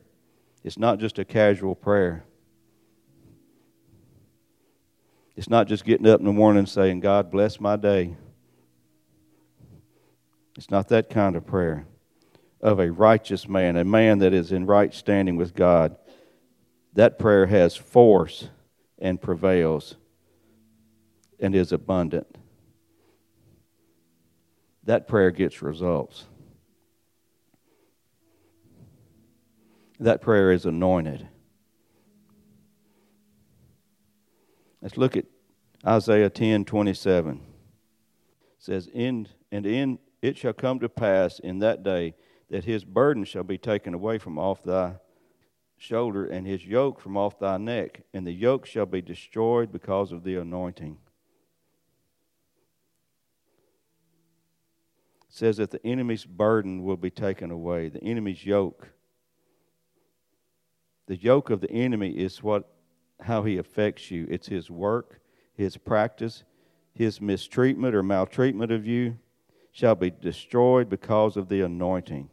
It's 0.64 0.78
not 0.78 1.00
just 1.00 1.20
a 1.20 1.26
casual 1.26 1.76
prayer. 1.76 2.26
It's 5.38 5.50
not 5.50 5.68
just 5.68 5.86
getting 5.86 6.08
up 6.08 6.20
in 6.20 6.26
the 6.26 6.34
morning 6.34 6.60
and 6.60 6.70
saying, 6.70 7.00
God 7.00 7.32
bless 7.32 7.60
my 7.60 7.78
day. 7.78 8.16
It's 10.56 10.70
not 10.70 10.90
that 10.90 11.10
kind 11.10 11.36
of 11.36 11.46
prayer 11.46 11.86
of 12.62 12.80
a 12.80 12.92
righteous 12.92 13.48
man, 13.48 13.76
a 13.76 13.84
man 13.84 14.20
that 14.20 14.34
is 14.34 14.52
in 14.52 14.66
right 14.66 14.94
standing 14.94 15.36
with 15.36 15.54
God. 15.54 15.98
That 16.94 17.18
prayer 17.20 17.48
has 17.48 17.76
force 17.76 18.50
and 19.00 19.22
prevails 19.22 19.96
and 21.40 21.56
is 21.56 21.72
abundant. 21.72 22.38
That 24.84 25.08
prayer 25.08 25.32
gets 25.32 25.62
results. 25.62 26.26
That 30.00 30.22
prayer 30.22 30.52
is 30.52 30.66
anointed. 30.66 31.28
Let's 34.82 34.98
look 34.98 35.16
at 35.16 35.26
Isaiah 35.86 36.30
10 36.30 36.66
27. 36.66 37.36
It 37.36 37.42
says, 38.60 38.88
in, 38.94 39.28
And 39.52 39.66
in 39.66 40.00
it 40.24 40.38
shall 40.38 40.54
come 40.54 40.80
to 40.80 40.88
pass 40.88 41.38
in 41.40 41.60
that 41.60 41.84
day 41.84 42.16
that 42.50 42.64
his 42.64 42.86
burden 42.86 43.26
shall 43.26 43.44
be 43.44 43.58
taken 43.58 43.94
away 43.94 44.18
from 44.18 44.40
off 44.40 44.64
thy 44.64 44.96
shoulder, 45.76 46.26
and 46.26 46.48
his 46.48 46.66
yoke 46.66 47.02
from 47.02 47.18
off 47.18 47.38
thy 47.40 47.58
neck, 47.58 48.04
and 48.14 48.26
the 48.26 48.32
yoke 48.32 48.66
shall 48.66 48.86
be 48.86 49.02
destroyed 49.02 49.70
because 49.70 50.14
of 50.14 50.24
the 50.24 50.38
anointing. 50.38 50.98
It 55.28 55.36
says 55.36 55.58
that 55.58 55.72
the 55.72 55.86
enemy's 55.86 56.24
burden 56.24 56.84
will 56.84 56.96
be 56.96 57.12
taken 57.12 57.52
away, 57.52 57.90
the 57.90 58.02
enemy's 58.02 58.46
yoke. 58.46 58.88
The 61.08 61.18
yoke 61.18 61.50
of 61.50 61.60
the 61.60 61.72
enemy 61.72 62.12
is 62.12 62.42
what 62.42 62.70
how 63.20 63.44
he 63.44 63.58
affects 63.58 64.10
you. 64.10 64.26
It's 64.30 64.48
his 64.48 64.72
work, 64.72 65.20
his 65.54 65.76
practice, 65.76 66.46
his 66.94 67.20
mistreatment 67.20 67.94
or 67.94 68.04
maltreatment 68.04 68.72
of 68.72 68.88
you 68.88 69.18
shall 69.74 69.96
be 69.96 70.10
destroyed 70.10 70.90
because 70.90 71.36
of 71.36 71.50
the 71.50 71.62
anointing. 71.62 72.30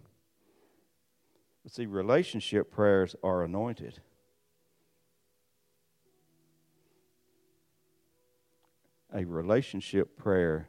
But 1.65 1.73
see, 1.73 1.87
relationship 1.87 2.71
prayers 2.71 3.17
are 3.25 3.43
anointed. 3.43 4.01
A 9.13 9.25
relationship 9.25 10.17
prayer 10.17 10.69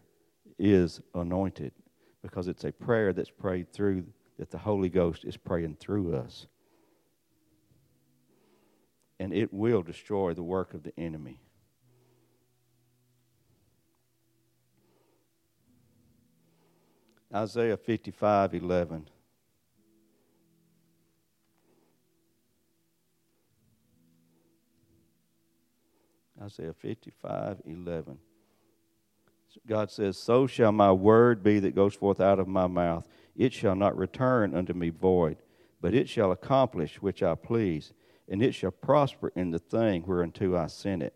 is 0.57 0.99
anointed 1.13 1.73
because 2.23 2.47
it's 2.47 2.63
a 2.63 2.71
prayer 2.71 3.13
that's 3.13 3.29
prayed 3.29 3.71
through, 3.71 4.05
that 4.39 4.49
the 4.49 4.57
Holy 4.57 4.89
Ghost 4.89 5.25
is 5.25 5.37
praying 5.37 5.77
through 5.79 6.15
us 6.15 6.47
and 9.21 9.33
it 9.33 9.53
will 9.53 9.83
destroy 9.83 10.33
the 10.33 10.41
work 10.41 10.73
of 10.73 10.81
the 10.81 10.99
enemy. 10.99 11.39
Isaiah 17.33 17.77
55 17.77 18.53
11. 18.53 19.07
Isaiah 26.41 26.73
55 26.73 27.61
11. 27.65 28.17
God 29.67 29.91
says, 29.91 30.17
So 30.17 30.47
shall 30.47 30.71
my 30.71 30.91
word 30.91 31.43
be 31.43 31.59
that 31.59 31.75
goes 31.75 31.93
forth 31.93 32.19
out 32.19 32.39
of 32.39 32.47
my 32.47 32.67
mouth. 32.67 33.07
It 33.35 33.53
shall 33.53 33.75
not 33.75 33.97
return 33.97 34.55
unto 34.55 34.73
me 34.73 34.89
void, 34.89 35.37
but 35.79 35.93
it 35.93 36.09
shall 36.09 36.31
accomplish 36.31 37.01
which 37.01 37.21
I 37.21 37.35
please 37.35 37.93
and 38.31 38.41
it 38.41 38.53
shall 38.53 38.71
prosper 38.71 39.31
in 39.35 39.51
the 39.51 39.59
thing 39.59 40.03
whereunto 40.05 40.55
I 40.55 40.67
sent 40.67 41.03
it. 41.03 41.13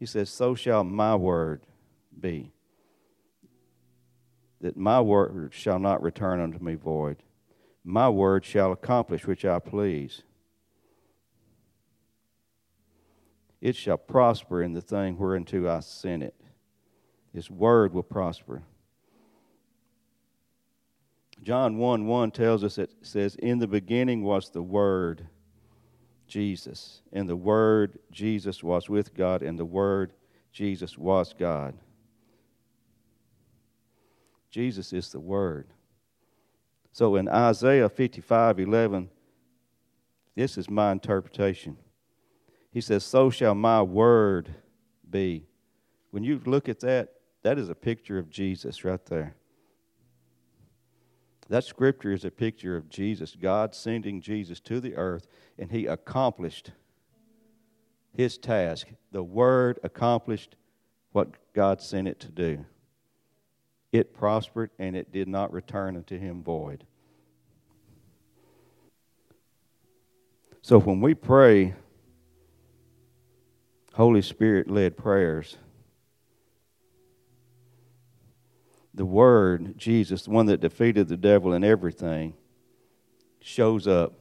He 0.00 0.04
says, 0.04 0.28
So 0.28 0.56
shall 0.56 0.82
my 0.82 1.14
word 1.14 1.62
be, 2.18 2.52
that 4.60 4.76
my 4.76 5.00
word 5.00 5.50
shall 5.52 5.78
not 5.78 6.02
return 6.02 6.40
unto 6.40 6.62
me 6.62 6.74
void. 6.74 7.16
My 7.82 8.08
word 8.08 8.44
shall 8.44 8.72
accomplish 8.72 9.26
which 9.26 9.44
I 9.44 9.58
please. 9.58 10.22
It 13.60 13.76
shall 13.76 13.98
prosper 13.98 14.62
in 14.62 14.72
the 14.72 14.80
thing 14.80 15.18
whereunto 15.18 15.68
I 15.68 15.80
sent 15.80 16.22
it. 16.22 16.34
His 17.32 17.50
word 17.50 17.92
will 17.92 18.02
prosper. 18.02 18.62
John 21.42 21.78
1 21.78 22.06
1 22.06 22.30
tells 22.32 22.64
us 22.64 22.76
it 22.76 22.92
says, 23.02 23.34
In 23.36 23.58
the 23.58 23.66
beginning 23.66 24.22
was 24.22 24.50
the 24.50 24.62
Word, 24.62 25.26
Jesus. 26.26 27.00
And 27.12 27.28
the 27.28 27.36
Word, 27.36 27.98
Jesus, 28.10 28.62
was 28.62 28.90
with 28.90 29.14
God, 29.14 29.42
and 29.42 29.58
the 29.58 29.64
Word, 29.64 30.12
Jesus, 30.52 30.98
was 30.98 31.34
God. 31.38 31.74
Jesus 34.50 34.92
is 34.92 35.10
the 35.10 35.20
Word. 35.20 35.68
So 36.92 37.16
in 37.16 37.28
Isaiah 37.28 37.88
55 37.88 38.58
11, 38.58 39.10
this 40.34 40.58
is 40.58 40.68
my 40.68 40.92
interpretation. 40.92 41.76
He 42.72 42.80
says, 42.80 43.04
So 43.04 43.30
shall 43.30 43.54
my 43.54 43.82
word 43.82 44.54
be. 45.08 45.46
When 46.10 46.24
you 46.24 46.40
look 46.44 46.68
at 46.68 46.80
that, 46.80 47.10
that 47.42 47.58
is 47.58 47.68
a 47.68 47.74
picture 47.74 48.18
of 48.18 48.30
Jesus 48.30 48.84
right 48.84 49.04
there. 49.06 49.34
That 51.48 51.64
scripture 51.64 52.12
is 52.12 52.24
a 52.24 52.30
picture 52.30 52.76
of 52.76 52.88
Jesus, 52.88 53.36
God 53.40 53.74
sending 53.74 54.20
Jesus 54.20 54.60
to 54.60 54.80
the 54.80 54.94
earth, 54.94 55.26
and 55.58 55.70
he 55.72 55.86
accomplished 55.86 56.70
his 58.16 58.38
task. 58.38 58.86
The 59.10 59.22
Word 59.22 59.80
accomplished 59.82 60.54
what 61.12 61.52
God 61.52 61.80
sent 61.80 62.06
it 62.06 62.20
to 62.20 62.30
do. 62.30 62.64
It 63.92 64.14
prospered 64.14 64.70
and 64.78 64.96
it 64.96 65.12
did 65.12 65.28
not 65.28 65.52
return 65.52 65.96
unto 65.96 66.18
him 66.18 66.42
void. 66.42 66.84
So 70.62 70.78
when 70.78 71.00
we 71.00 71.14
pray 71.14 71.74
Holy 73.94 74.22
Spirit 74.22 74.70
led 74.70 74.96
prayers, 74.96 75.56
the 78.94 79.04
Word, 79.04 79.76
Jesus, 79.76 80.22
the 80.22 80.30
one 80.30 80.46
that 80.46 80.60
defeated 80.60 81.08
the 81.08 81.16
devil 81.16 81.52
and 81.52 81.64
everything, 81.64 82.34
shows 83.40 83.86
up 83.86 84.14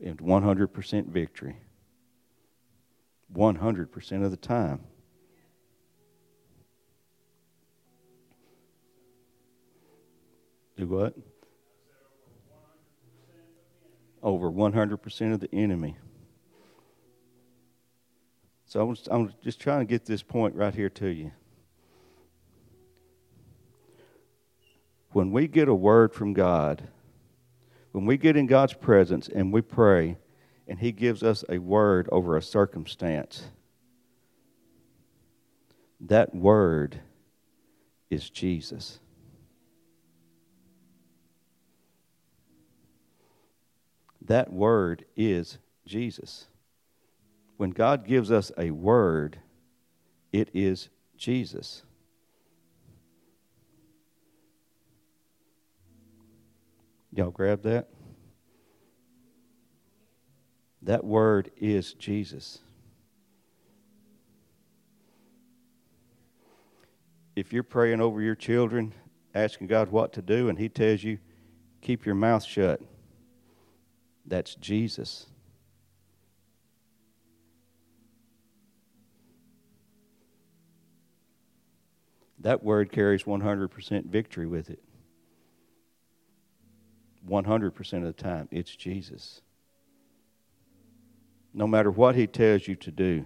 in 0.00 0.16
100% 0.16 1.08
victory. 1.08 1.56
100% 3.32 4.24
of 4.24 4.30
the 4.30 4.36
time. 4.36 4.80
Do 10.76 10.86
what? 10.88 11.14
Over 14.22 14.50
100% 14.50 15.32
of 15.32 15.40
the 15.40 15.54
enemy. 15.54 15.96
So 18.66 18.80
I'm, 18.80 18.96
I'm 19.10 19.34
just 19.42 19.60
trying 19.60 19.80
to 19.80 19.84
get 19.84 20.04
this 20.04 20.22
point 20.22 20.56
right 20.56 20.74
here 20.74 20.90
to 20.90 21.06
you. 21.06 21.30
When 25.12 25.30
we 25.30 25.46
get 25.46 25.68
a 25.68 25.74
word 25.74 26.12
from 26.12 26.32
God, 26.32 26.88
when 27.92 28.04
we 28.04 28.16
get 28.16 28.36
in 28.36 28.46
God's 28.46 28.74
presence 28.74 29.28
and 29.28 29.52
we 29.52 29.60
pray, 29.60 30.16
and 30.66 30.80
He 30.80 30.90
gives 30.90 31.22
us 31.22 31.44
a 31.48 31.58
word 31.58 32.08
over 32.10 32.36
a 32.36 32.42
circumstance, 32.42 33.44
that 36.00 36.34
word 36.34 37.00
is 38.10 38.28
Jesus. 38.28 38.98
That 44.24 44.52
word 44.52 45.04
is 45.16 45.58
Jesus. 45.86 46.46
When 47.56 47.70
God 47.70 48.06
gives 48.06 48.32
us 48.32 48.50
a 48.56 48.70
word, 48.70 49.38
it 50.32 50.50
is 50.54 50.88
Jesus. 51.16 51.82
Y'all 57.12 57.30
grab 57.30 57.62
that? 57.62 57.88
That 60.82 61.04
word 61.04 61.50
is 61.56 61.92
Jesus. 61.94 62.58
If 67.36 67.52
you're 67.52 67.62
praying 67.62 68.00
over 68.00 68.20
your 68.20 68.34
children, 68.34 68.94
asking 69.34 69.68
God 69.68 69.90
what 69.90 70.12
to 70.14 70.22
do, 70.22 70.48
and 70.48 70.58
He 70.58 70.68
tells 70.68 71.02
you, 71.02 71.18
keep 71.80 72.04
your 72.04 72.14
mouth 72.14 72.44
shut, 72.44 72.80
that's 74.26 74.54
Jesus. 74.54 75.26
That 82.40 82.62
word 82.62 82.92
carries 82.92 83.24
100% 83.24 84.04
victory 84.06 84.46
with 84.46 84.68
it. 84.68 84.82
100% 87.26 87.92
of 87.94 88.02
the 88.02 88.12
time, 88.12 88.48
it's 88.50 88.74
Jesus. 88.76 89.40
No 91.54 91.66
matter 91.66 91.90
what 91.90 92.14
He 92.14 92.26
tells 92.26 92.68
you 92.68 92.76
to 92.76 92.90
do, 92.90 93.24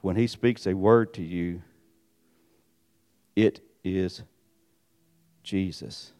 when 0.00 0.16
He 0.16 0.26
speaks 0.26 0.66
a 0.66 0.74
word 0.74 1.14
to 1.14 1.22
you, 1.22 1.62
it 3.36 3.60
is 3.84 4.22
Jesus. 5.44 6.12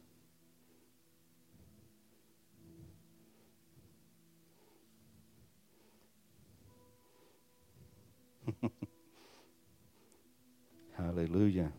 Hallelujah. 11.31 11.71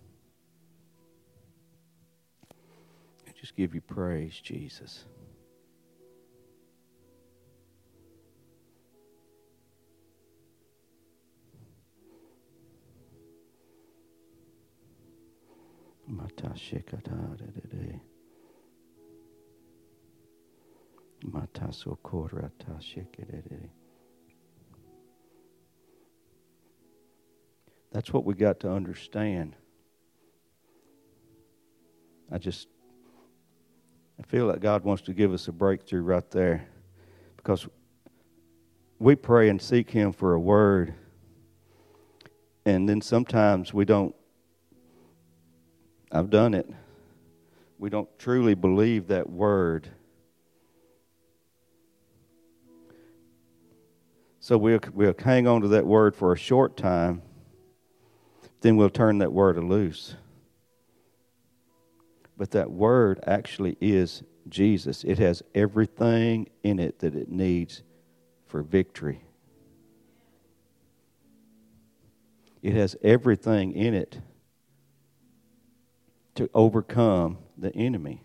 I 3.28 3.32
just 3.38 3.54
give 3.58 3.76
you 3.76 3.82
praise, 3.82 4.40
Jesus. 4.40 5.04
Mata 16.08 16.54
shekata 16.56 17.38
de 17.38 18.02
That's 27.92 28.14
what 28.14 28.26
we 28.26 28.34
got 28.34 28.62
to 28.62 28.72
understand. 28.72 29.56
I 32.32 32.38
just 32.38 32.68
I 34.20 34.24
feel 34.24 34.46
like 34.46 34.62
God 34.62 34.84
wants 34.84 35.04
to 35.04 35.14
give 35.14 35.34
us 35.34 35.48
a 35.48 35.52
breakthrough 35.52 36.02
right 36.02 36.30
there 36.32 36.68
because 37.36 37.68
we 39.00 39.16
pray 39.16 39.50
and 39.50 39.62
seek 39.62 39.90
him 39.90 40.14
for 40.14 40.34
a 40.34 40.40
word 40.40 40.94
and 42.66 42.88
then 42.88 43.02
sometimes 43.02 43.74
we 43.74 43.84
don't 43.84 44.16
I've 46.14 46.30
done 46.30 46.54
it. 46.54 46.70
We 47.80 47.90
don't 47.90 48.10
truly 48.20 48.54
believe 48.54 49.08
that 49.08 49.30
word. 49.30 49.88
So 54.42 54.58
we'll, 54.58 54.80
we'll 54.94 55.16
hang 55.18 55.48
on 55.48 55.62
to 55.62 55.70
that 55.70 55.86
word 55.86 56.16
for 56.16 56.34
a 56.34 56.38
short 56.38 56.76
time 56.76 57.22
then 58.62 58.78
we'll 58.78 58.90
turn 58.90 59.18
that 59.20 59.34
word 59.34 59.58
loose. 59.68 60.16
But 62.38 62.52
that 62.52 62.72
word 62.72 63.20
actually 63.26 63.78
is 63.82 64.24
Jesus. 64.48 65.04
It 65.04 65.20
has 65.20 65.44
everything 65.54 66.50
in 66.64 66.80
it 66.80 67.00
that 67.00 67.16
it 67.16 67.30
needs 67.30 67.84
for 68.48 68.62
victory. 68.62 69.24
It 72.62 72.74
has 72.74 72.96
everything 73.04 73.74
in 73.74 73.94
it 73.94 74.20
to 76.36 76.50
overcome 76.54 77.38
the 77.58 77.76
enemy. 77.76 78.24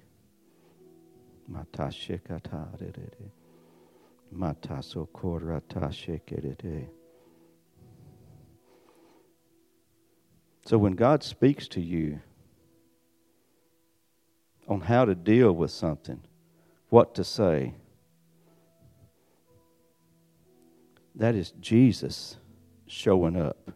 So 10.66 10.78
when 10.78 10.94
God 10.94 11.22
speaks 11.22 11.68
to 11.68 11.80
you 11.80 12.18
on 14.66 14.80
how 14.80 15.04
to 15.04 15.14
deal 15.14 15.52
with 15.52 15.70
something, 15.70 16.20
what 16.88 17.14
to 17.14 17.22
say, 17.22 17.74
that 21.14 21.36
is 21.36 21.52
Jesus 21.60 22.38
showing 22.88 23.36
up 23.36 23.70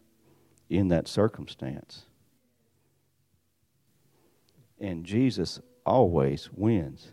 in 0.68 0.88
that 0.88 1.06
circumstance. 1.06 2.06
And 4.80 5.04
Jesus 5.04 5.60
always 5.86 6.50
wins. 6.52 7.12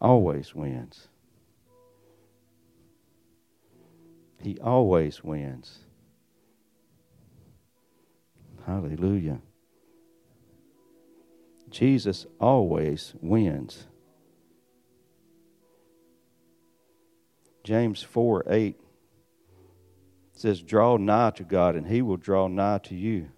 Always 0.00 0.56
wins. 0.56 1.06
He 4.40 4.58
always 4.58 5.22
wins. 5.22 5.85
Hallelujah. 8.66 9.38
Jesus 11.70 12.26
always 12.40 13.14
wins. 13.20 13.86
James 17.62 18.02
4 18.02 18.44
8 18.48 18.80
says, 20.32 20.62
Draw 20.62 20.96
nigh 20.96 21.30
to 21.30 21.44
God, 21.44 21.76
and 21.76 21.86
he 21.86 22.02
will 22.02 22.16
draw 22.16 22.48
nigh 22.48 22.78
to 22.78 22.96
you. 22.96 23.28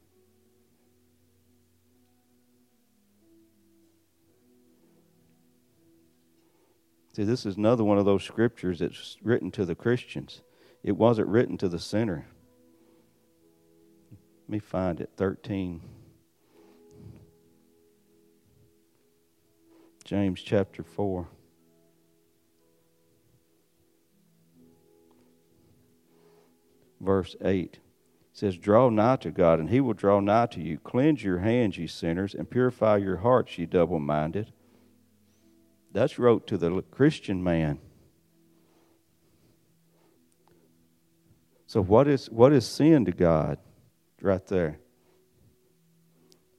See, 7.15 7.25
this 7.25 7.45
is 7.45 7.57
another 7.57 7.85
one 7.85 7.99
of 7.99 8.05
those 8.07 8.25
scriptures 8.25 8.79
that's 8.79 9.19
written 9.23 9.51
to 9.51 9.67
the 9.67 9.75
Christians. 9.75 10.41
It 10.83 10.97
wasn't 10.97 11.29
written 11.29 11.59
to 11.59 11.69
the 11.69 11.81
sinner. 11.81 12.29
Let 14.49 14.53
me 14.53 14.59
find 14.59 15.01
it. 15.01 15.11
13. 15.17 15.81
James 20.05 20.41
chapter 20.41 20.83
4. 20.83 21.29
verse 27.01 27.37
8. 27.43 27.79
Says, 28.33 28.57
Draw 28.57 28.91
nigh 28.91 29.17
to 29.17 29.31
God, 29.31 29.59
and 29.59 29.71
he 29.71 29.81
will 29.81 29.95
draw 29.95 30.21
nigh 30.21 30.47
to 30.47 30.61
you. 30.61 30.79
Cleanse 30.79 31.25
your 31.25 31.39
hands, 31.39 31.77
ye 31.77 31.87
sinners, 31.87 32.35
and 32.35 32.49
purify 32.49 32.97
your 32.97 33.19
hearts, 33.19 33.59
ye 33.59 33.67
double 33.67 33.99
minded. 33.99 34.53
That's 35.93 36.19
wrote 36.19 36.47
to 36.49 36.59
the 36.59 36.83
Christian 36.91 37.43
man. 37.43 37.81
So 41.67 41.83
what 41.83 42.07
is 42.07 42.31
what 42.31 42.53
is 42.53 42.67
sin 42.67 43.05
to 43.07 43.13
God? 43.13 43.59
Right 44.21 44.45
there. 44.47 44.79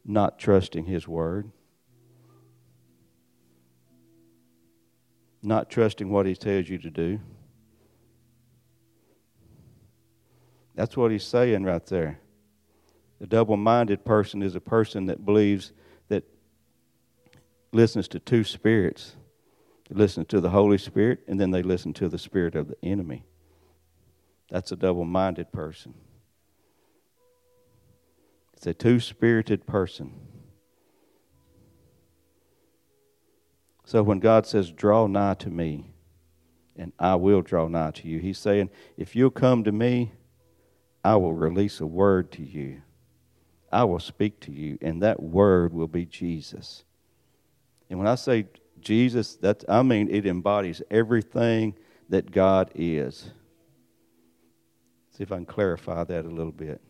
Not 0.05 0.39
trusting 0.39 0.85
his 0.85 1.07
word. 1.07 1.51
Not 5.41 5.69
trusting 5.69 6.09
what 6.09 6.25
he 6.25 6.35
tells 6.35 6.67
you 6.67 6.77
to 6.79 6.89
do. 6.89 7.19
That's 10.75 10.95
what 10.95 11.11
he's 11.11 11.23
saying 11.23 11.63
right 11.63 11.85
there. 11.85 12.19
The 13.19 13.27
double 13.27 13.57
minded 13.57 14.05
person 14.05 14.41
is 14.41 14.55
a 14.55 14.61
person 14.61 15.07
that 15.07 15.25
believes 15.25 15.73
that 16.07 16.23
listens 17.73 18.07
to 18.09 18.19
two 18.19 18.43
spirits. 18.43 19.15
They 19.89 19.95
listen 19.95 20.25
to 20.25 20.39
the 20.39 20.49
Holy 20.49 20.77
Spirit 20.77 21.19
and 21.27 21.39
then 21.39 21.51
they 21.51 21.63
listen 21.63 21.93
to 21.95 22.07
the 22.07 22.17
spirit 22.17 22.55
of 22.55 22.69
the 22.69 22.77
enemy. 22.81 23.25
That's 24.49 24.71
a 24.71 24.77
double 24.77 25.05
minded 25.05 25.51
person. 25.51 25.93
It's 28.59 28.67
a 28.67 28.73
two 28.73 28.99
spirited 28.99 29.65
person. 29.65 30.11
So 33.85 34.03
when 34.03 34.19
God 34.19 34.45
says, 34.45 34.69
Draw 34.69 35.07
nigh 35.07 35.35
to 35.35 35.49
me, 35.49 35.93
and 36.75 36.91
I 36.99 37.15
will 37.15 37.41
draw 37.41 37.69
nigh 37.69 37.91
to 37.91 38.07
you, 38.09 38.19
He's 38.19 38.37
saying, 38.37 38.69
If 38.97 39.15
you'll 39.15 39.29
come 39.29 39.63
to 39.63 39.71
me, 39.71 40.11
I 41.05 41.15
will 41.15 41.31
release 41.31 41.79
a 41.79 41.87
word 41.87 42.33
to 42.33 42.43
you. 42.43 42.81
I 43.71 43.85
will 43.85 44.01
speak 44.01 44.41
to 44.41 44.51
you, 44.51 44.77
and 44.81 45.01
that 45.03 45.23
word 45.23 45.71
will 45.71 45.87
be 45.87 46.05
Jesus. 46.05 46.83
And 47.89 47.97
when 47.97 48.09
I 48.09 48.15
say 48.15 48.47
Jesus, 48.81 49.35
that 49.37 49.63
I 49.69 49.83
mean 49.83 50.09
it 50.09 50.25
embodies 50.25 50.81
everything 50.91 51.75
that 52.09 52.29
God 52.29 52.71
is. 52.75 53.31
See 55.11 55.23
if 55.23 55.31
I 55.31 55.35
can 55.35 55.45
clarify 55.45 56.03
that 56.03 56.25
a 56.25 56.29
little 56.29 56.51
bit. 56.51 56.81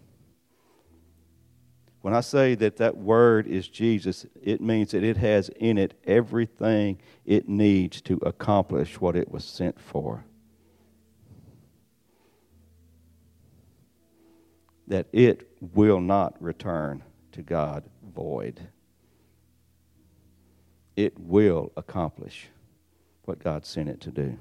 When 2.01 2.13
I 2.13 2.21
say 2.21 2.55
that 2.55 2.77
that 2.77 2.97
word 2.97 3.45
is 3.45 3.67
Jesus, 3.67 4.25
it 4.41 4.62
means 4.62 4.91
that 4.91 5.03
it 5.03 5.17
has 5.17 5.49
in 5.49 5.77
it 5.77 5.99
everything 6.05 6.99
it 7.25 7.49
needs 7.49 8.01
to 8.01 8.19
accomplish 8.25 9.01
what 9.01 9.17
it 9.17 9.29
was 9.29 9.43
sent 9.43 9.79
for. 9.79 10.23
That 14.88 15.07
it 15.12 15.49
will 15.59 15.99
not 15.99 16.41
return 16.41 17.03
to 17.33 17.41
God 17.41 17.83
void. 18.15 18.69
It 20.95 21.19
will 21.19 21.71
accomplish 21.75 22.47
what 23.25 23.39
God 23.39 23.65
sent 23.65 23.89
it 23.89 24.01
to 24.01 24.12
do. 24.12 24.38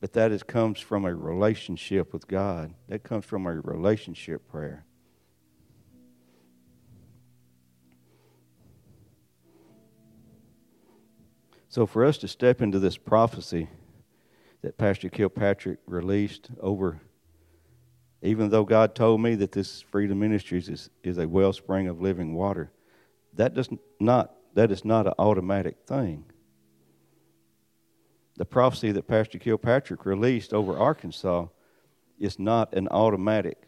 But 0.00 0.12
that 0.12 0.30
is, 0.30 0.42
comes 0.42 0.78
from 0.80 1.04
a 1.04 1.14
relationship 1.14 2.12
with 2.12 2.28
God. 2.28 2.72
That 2.88 3.02
comes 3.02 3.24
from 3.24 3.46
a 3.46 3.60
relationship 3.60 4.48
prayer. 4.48 4.84
So, 11.68 11.84
for 11.84 12.04
us 12.04 12.16
to 12.18 12.28
step 12.28 12.62
into 12.62 12.78
this 12.78 12.96
prophecy 12.96 13.68
that 14.62 14.78
Pastor 14.78 15.08
Kilpatrick 15.08 15.78
released 15.86 16.50
over, 16.60 17.00
even 18.22 18.50
though 18.50 18.64
God 18.64 18.94
told 18.94 19.20
me 19.20 19.34
that 19.36 19.52
this 19.52 19.82
Freedom 19.82 20.18
Ministries 20.18 20.68
is, 20.68 20.90
is 21.02 21.18
a 21.18 21.28
wellspring 21.28 21.88
of 21.88 22.00
living 22.00 22.34
water, 22.34 22.72
that 23.34 23.54
does 23.54 23.68
not 24.00 24.34
that 24.54 24.72
is 24.72 24.84
not 24.84 25.06
an 25.06 25.12
automatic 25.18 25.76
thing 25.86 26.24
the 28.38 28.44
prophecy 28.44 28.92
that 28.92 29.08
Pastor 29.08 29.36
Kilpatrick 29.36 30.06
released 30.06 30.54
over 30.54 30.78
Arkansas 30.78 31.46
is 32.20 32.38
not 32.38 32.72
an 32.72 32.86
automatic 32.88 33.58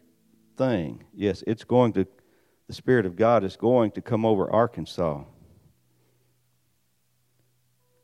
thing. 0.57 1.03
Yes, 1.13 1.43
it's 1.45 1.65
going 1.65 1.91
to, 1.93 2.07
the 2.67 2.73
Spirit 2.73 3.05
of 3.05 3.17
God 3.17 3.43
is 3.43 3.57
going 3.57 3.91
to 3.91 4.01
come 4.01 4.25
over 4.25 4.49
Arkansas. 4.49 5.23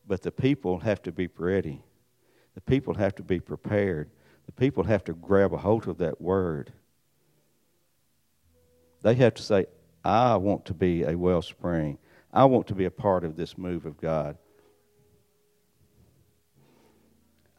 But 0.06 0.22
the 0.22 0.32
people 0.32 0.80
have 0.80 1.02
to 1.04 1.12
be 1.14 1.30
ready. 1.38 1.82
The 2.54 2.62
people 2.62 2.96
have 2.96 3.16
to 3.16 3.24
be 3.24 3.40
prepared. 3.40 4.10
The 4.46 4.52
people 4.52 4.84
have 4.84 5.06
to 5.06 5.14
grab 5.14 5.54
a 5.54 5.58
hold 5.58 5.88
of 5.88 6.00
that 6.00 6.20
word. 6.20 6.74
They 9.04 9.16
have 9.16 9.36
to 9.36 9.42
say, 9.42 9.68
I 10.04 10.36
want 10.36 10.66
to 10.66 10.74
be 10.74 11.04
a 11.04 11.18
wellspring. 11.18 11.98
I 12.34 12.44
want 12.44 12.68
to 12.68 12.76
be 12.76 12.86
a 12.86 12.92
part 12.92 13.24
of 13.24 13.38
this 13.38 13.58
move 13.58 13.86
of 13.86 13.98
God. 13.98 14.38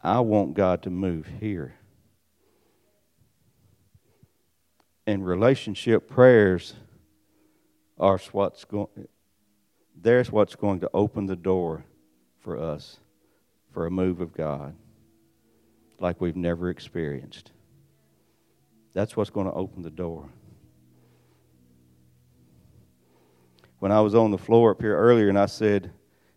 I 0.02 0.20
want 0.20 0.54
God 0.54 0.82
to 0.82 0.90
move 0.90 1.28
here. 1.40 1.74
And 5.06 5.26
relationship 5.26 6.08
prayers 6.08 6.74
are 7.98 8.18
what's 8.32 8.64
going 8.64 8.88
there's 10.00 10.30
what's 10.30 10.54
going 10.54 10.80
to 10.80 10.90
open 10.94 11.26
the 11.26 11.34
door 11.34 11.84
for 12.38 12.56
us 12.56 13.00
for 13.72 13.86
a 13.86 13.90
move 13.90 14.20
of 14.20 14.32
God 14.32 14.76
like 15.98 16.20
we've 16.20 16.36
never 16.36 16.70
experienced. 16.70 17.50
That's 18.94 19.16
what's 19.16 19.30
going 19.30 19.46
to 19.46 19.52
open 19.52 19.82
the 19.82 19.90
door. 19.90 20.28
When 23.80 23.92
I 23.92 24.00
was 24.00 24.14
on 24.14 24.30
the 24.30 24.38
floor 24.38 24.72
up 24.72 24.80
here 24.80 24.96
earlier 24.96 25.28
and 25.28 25.38
I 25.38 25.46
said, 25.46 25.92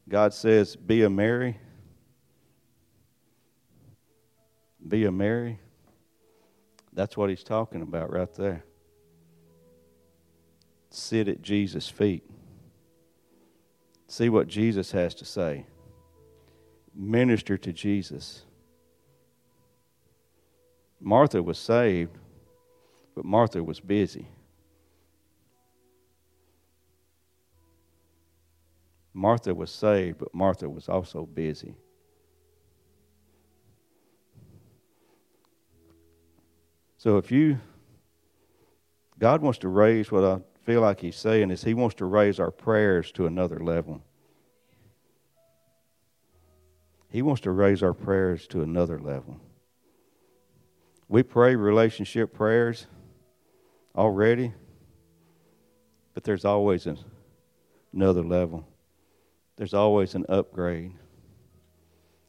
God 0.09 0.33
says, 0.33 0.75
be 0.75 1.03
a 1.03 1.09
Mary 1.09 1.57
be 4.87 5.05
a 5.05 5.11
Mary. 5.11 5.59
That's 6.93 7.15
what 7.15 7.29
he's 7.29 7.43
talking 7.43 7.81
about 7.81 8.11
right 8.11 8.33
there. 8.35 8.63
Sit 10.89 11.27
at 11.27 11.41
Jesus' 11.41 11.87
feet. 11.87 12.23
See 14.07 14.27
what 14.29 14.47
Jesus 14.47 14.91
has 14.91 15.15
to 15.15 15.25
say. 15.25 15.65
Minister 16.93 17.57
to 17.57 17.71
Jesus. 17.71 18.43
Martha 20.99 21.41
was 21.41 21.57
saved, 21.57 22.17
but 23.15 23.23
Martha 23.23 23.63
was 23.63 23.79
busy. 23.79 24.27
Martha 29.13 29.53
was 29.53 29.71
saved, 29.71 30.17
but 30.19 30.33
Martha 30.33 30.69
was 30.69 30.89
also 30.89 31.25
busy. 31.25 31.75
So 37.01 37.17
if 37.17 37.31
you, 37.31 37.59
God 39.17 39.41
wants 39.41 39.57
to 39.59 39.69
raise 39.69 40.11
what 40.11 40.23
I 40.23 40.37
feel 40.67 40.81
like 40.81 40.99
He's 40.99 41.15
saying 41.15 41.49
is 41.49 41.63
He 41.63 41.73
wants 41.73 41.95
to 41.95 42.05
raise 42.05 42.39
our 42.39 42.51
prayers 42.51 43.11
to 43.13 43.25
another 43.25 43.57
level. 43.57 44.03
He 47.09 47.23
wants 47.23 47.41
to 47.41 47.49
raise 47.49 47.81
our 47.81 47.95
prayers 47.95 48.45
to 48.49 48.61
another 48.61 48.99
level. 48.99 49.39
We 51.07 51.23
pray 51.23 51.55
relationship 51.55 52.35
prayers 52.35 52.85
already, 53.95 54.53
but 56.13 56.23
there's 56.23 56.45
always 56.45 56.85
an, 56.85 56.99
another 57.95 58.21
level. 58.21 58.63
There's 59.55 59.73
always 59.73 60.13
an 60.13 60.27
upgrade. 60.29 60.93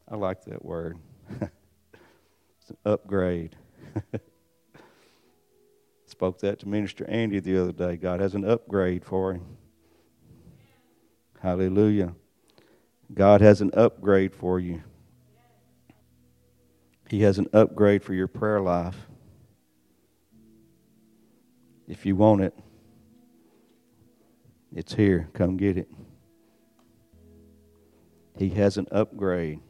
I 0.09 0.15
like 0.15 0.45
that 0.45 0.65
word. 0.65 0.97
it's 1.41 2.71
an 2.71 2.77
upgrade. 2.85 3.55
Spoke 6.13 6.37
that 6.41 6.59
to 6.59 6.69
Minister 6.69 7.09
Andy 7.09 7.39
the 7.39 7.59
other 7.59 7.71
day. 7.71 7.97
God 7.97 8.19
has 8.19 8.35
an 8.35 8.47
upgrade 8.47 9.03
for 9.03 9.33
him. 9.33 9.57
Hallelujah. 11.41 12.13
God 13.11 13.41
has 13.41 13.61
an 13.61 13.71
upgrade 13.73 14.35
for 14.35 14.59
you. 14.59 14.83
He 17.09 17.23
has 17.23 17.39
an 17.39 17.47
upgrade 17.51 18.03
for 18.03 18.13
your 18.13 18.27
prayer 18.27 18.61
life. 18.61 19.07
If 21.87 22.05
you 22.05 22.15
want 22.15 22.41
it, 22.43 22.53
it's 24.71 24.93
here. 24.93 25.29
Come 25.33 25.57
get 25.57 25.79
it. 25.79 25.89
He 28.37 28.49
has 28.49 28.77
an 28.77 28.85
upgrade. 28.91 29.61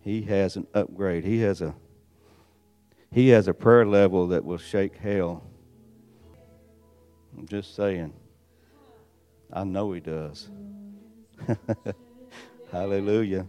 He 0.00 0.20
has 0.20 0.54
an 0.56 0.66
upgrade. 0.74 1.24
He 1.24 1.40
has 1.40 1.62
a 1.62 1.74
he 3.16 3.28
has 3.28 3.48
a 3.48 3.54
prayer 3.54 3.86
level 3.86 4.26
that 4.26 4.44
will 4.44 4.58
shake 4.58 4.94
hell. 4.98 5.42
I'm 7.34 7.46
just 7.46 7.74
saying. 7.74 8.12
I 9.50 9.64
know 9.64 9.90
he 9.92 10.00
does. 10.00 10.50
Hallelujah. 12.70 13.46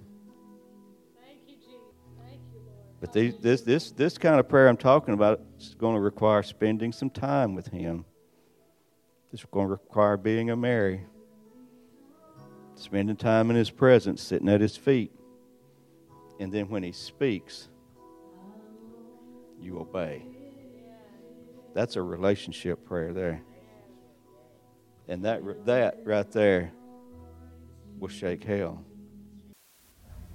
But 3.01 3.11
these, 3.11 3.35
this, 3.39 3.59
this, 3.59 3.91
this 3.91 4.17
kind 4.17 4.39
of 4.39 4.47
prayer 4.47 4.69
I'm 4.69 4.77
talking 4.77 5.13
about 5.13 5.41
is 5.59 5.75
going 5.77 5.95
to 5.95 6.01
require 6.01 6.43
spending 6.43 6.93
some 6.93 7.09
time 7.09 7.53
with 7.53 7.67
Him. 7.67 8.05
It's 9.33 9.43
going 9.51 9.67
to 9.67 9.71
require 9.71 10.15
being 10.15 10.49
a 10.49 10.55
Mary, 10.55 11.01
spending 12.75 13.17
time 13.17 13.49
in 13.49 13.57
His 13.57 13.69
presence, 13.69 14.21
sitting 14.21 14.47
at 14.47 14.61
His 14.61 14.77
feet. 14.77 15.11
And 16.39 16.53
then 16.53 16.69
when 16.69 16.83
He 16.83 16.93
speaks, 16.93 17.67
you 19.61 19.79
obey. 19.79 20.23
That's 21.73 21.95
a 21.95 22.01
relationship 22.01 22.85
prayer 22.85 23.13
there. 23.13 23.41
And 25.07 25.23
that, 25.23 25.65
that 25.65 25.99
right 26.03 26.29
there 26.31 26.73
will 27.99 28.09
shake 28.09 28.43
hell. 28.43 28.83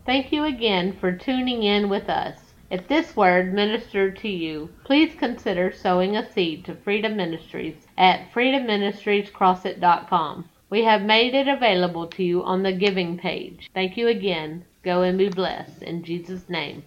Thank 0.04 0.32
you 0.32 0.42
again 0.44 0.96
for 0.98 1.12
tuning 1.12 1.62
in 1.62 1.88
with 1.88 2.08
us. 2.08 2.37
If 2.70 2.88
this 2.88 3.14
word 3.14 3.52
ministered 3.52 4.16
to 4.20 4.28
you, 4.28 4.70
please 4.85 5.14
consider 5.14 5.70
sowing 5.70 6.16
a 6.16 6.32
seed 6.32 6.64
to 6.64 6.74
Freedom 6.74 7.14
Ministries 7.16 7.87
at 7.98 8.32
freedomministriescrossit.com. 8.32 10.48
We 10.70 10.85
have 10.85 11.02
made 11.02 11.35
it 11.35 11.48
available 11.48 12.06
to 12.06 12.24
you 12.24 12.42
on 12.42 12.62
the 12.62 12.72
giving 12.72 13.18
page. 13.18 13.70
Thank 13.74 13.98
you 13.98 14.08
again. 14.08 14.64
Go 14.82 15.02
and 15.02 15.18
be 15.18 15.28
blessed. 15.28 15.82
In 15.82 16.02
Jesus' 16.02 16.48
name. 16.48 16.82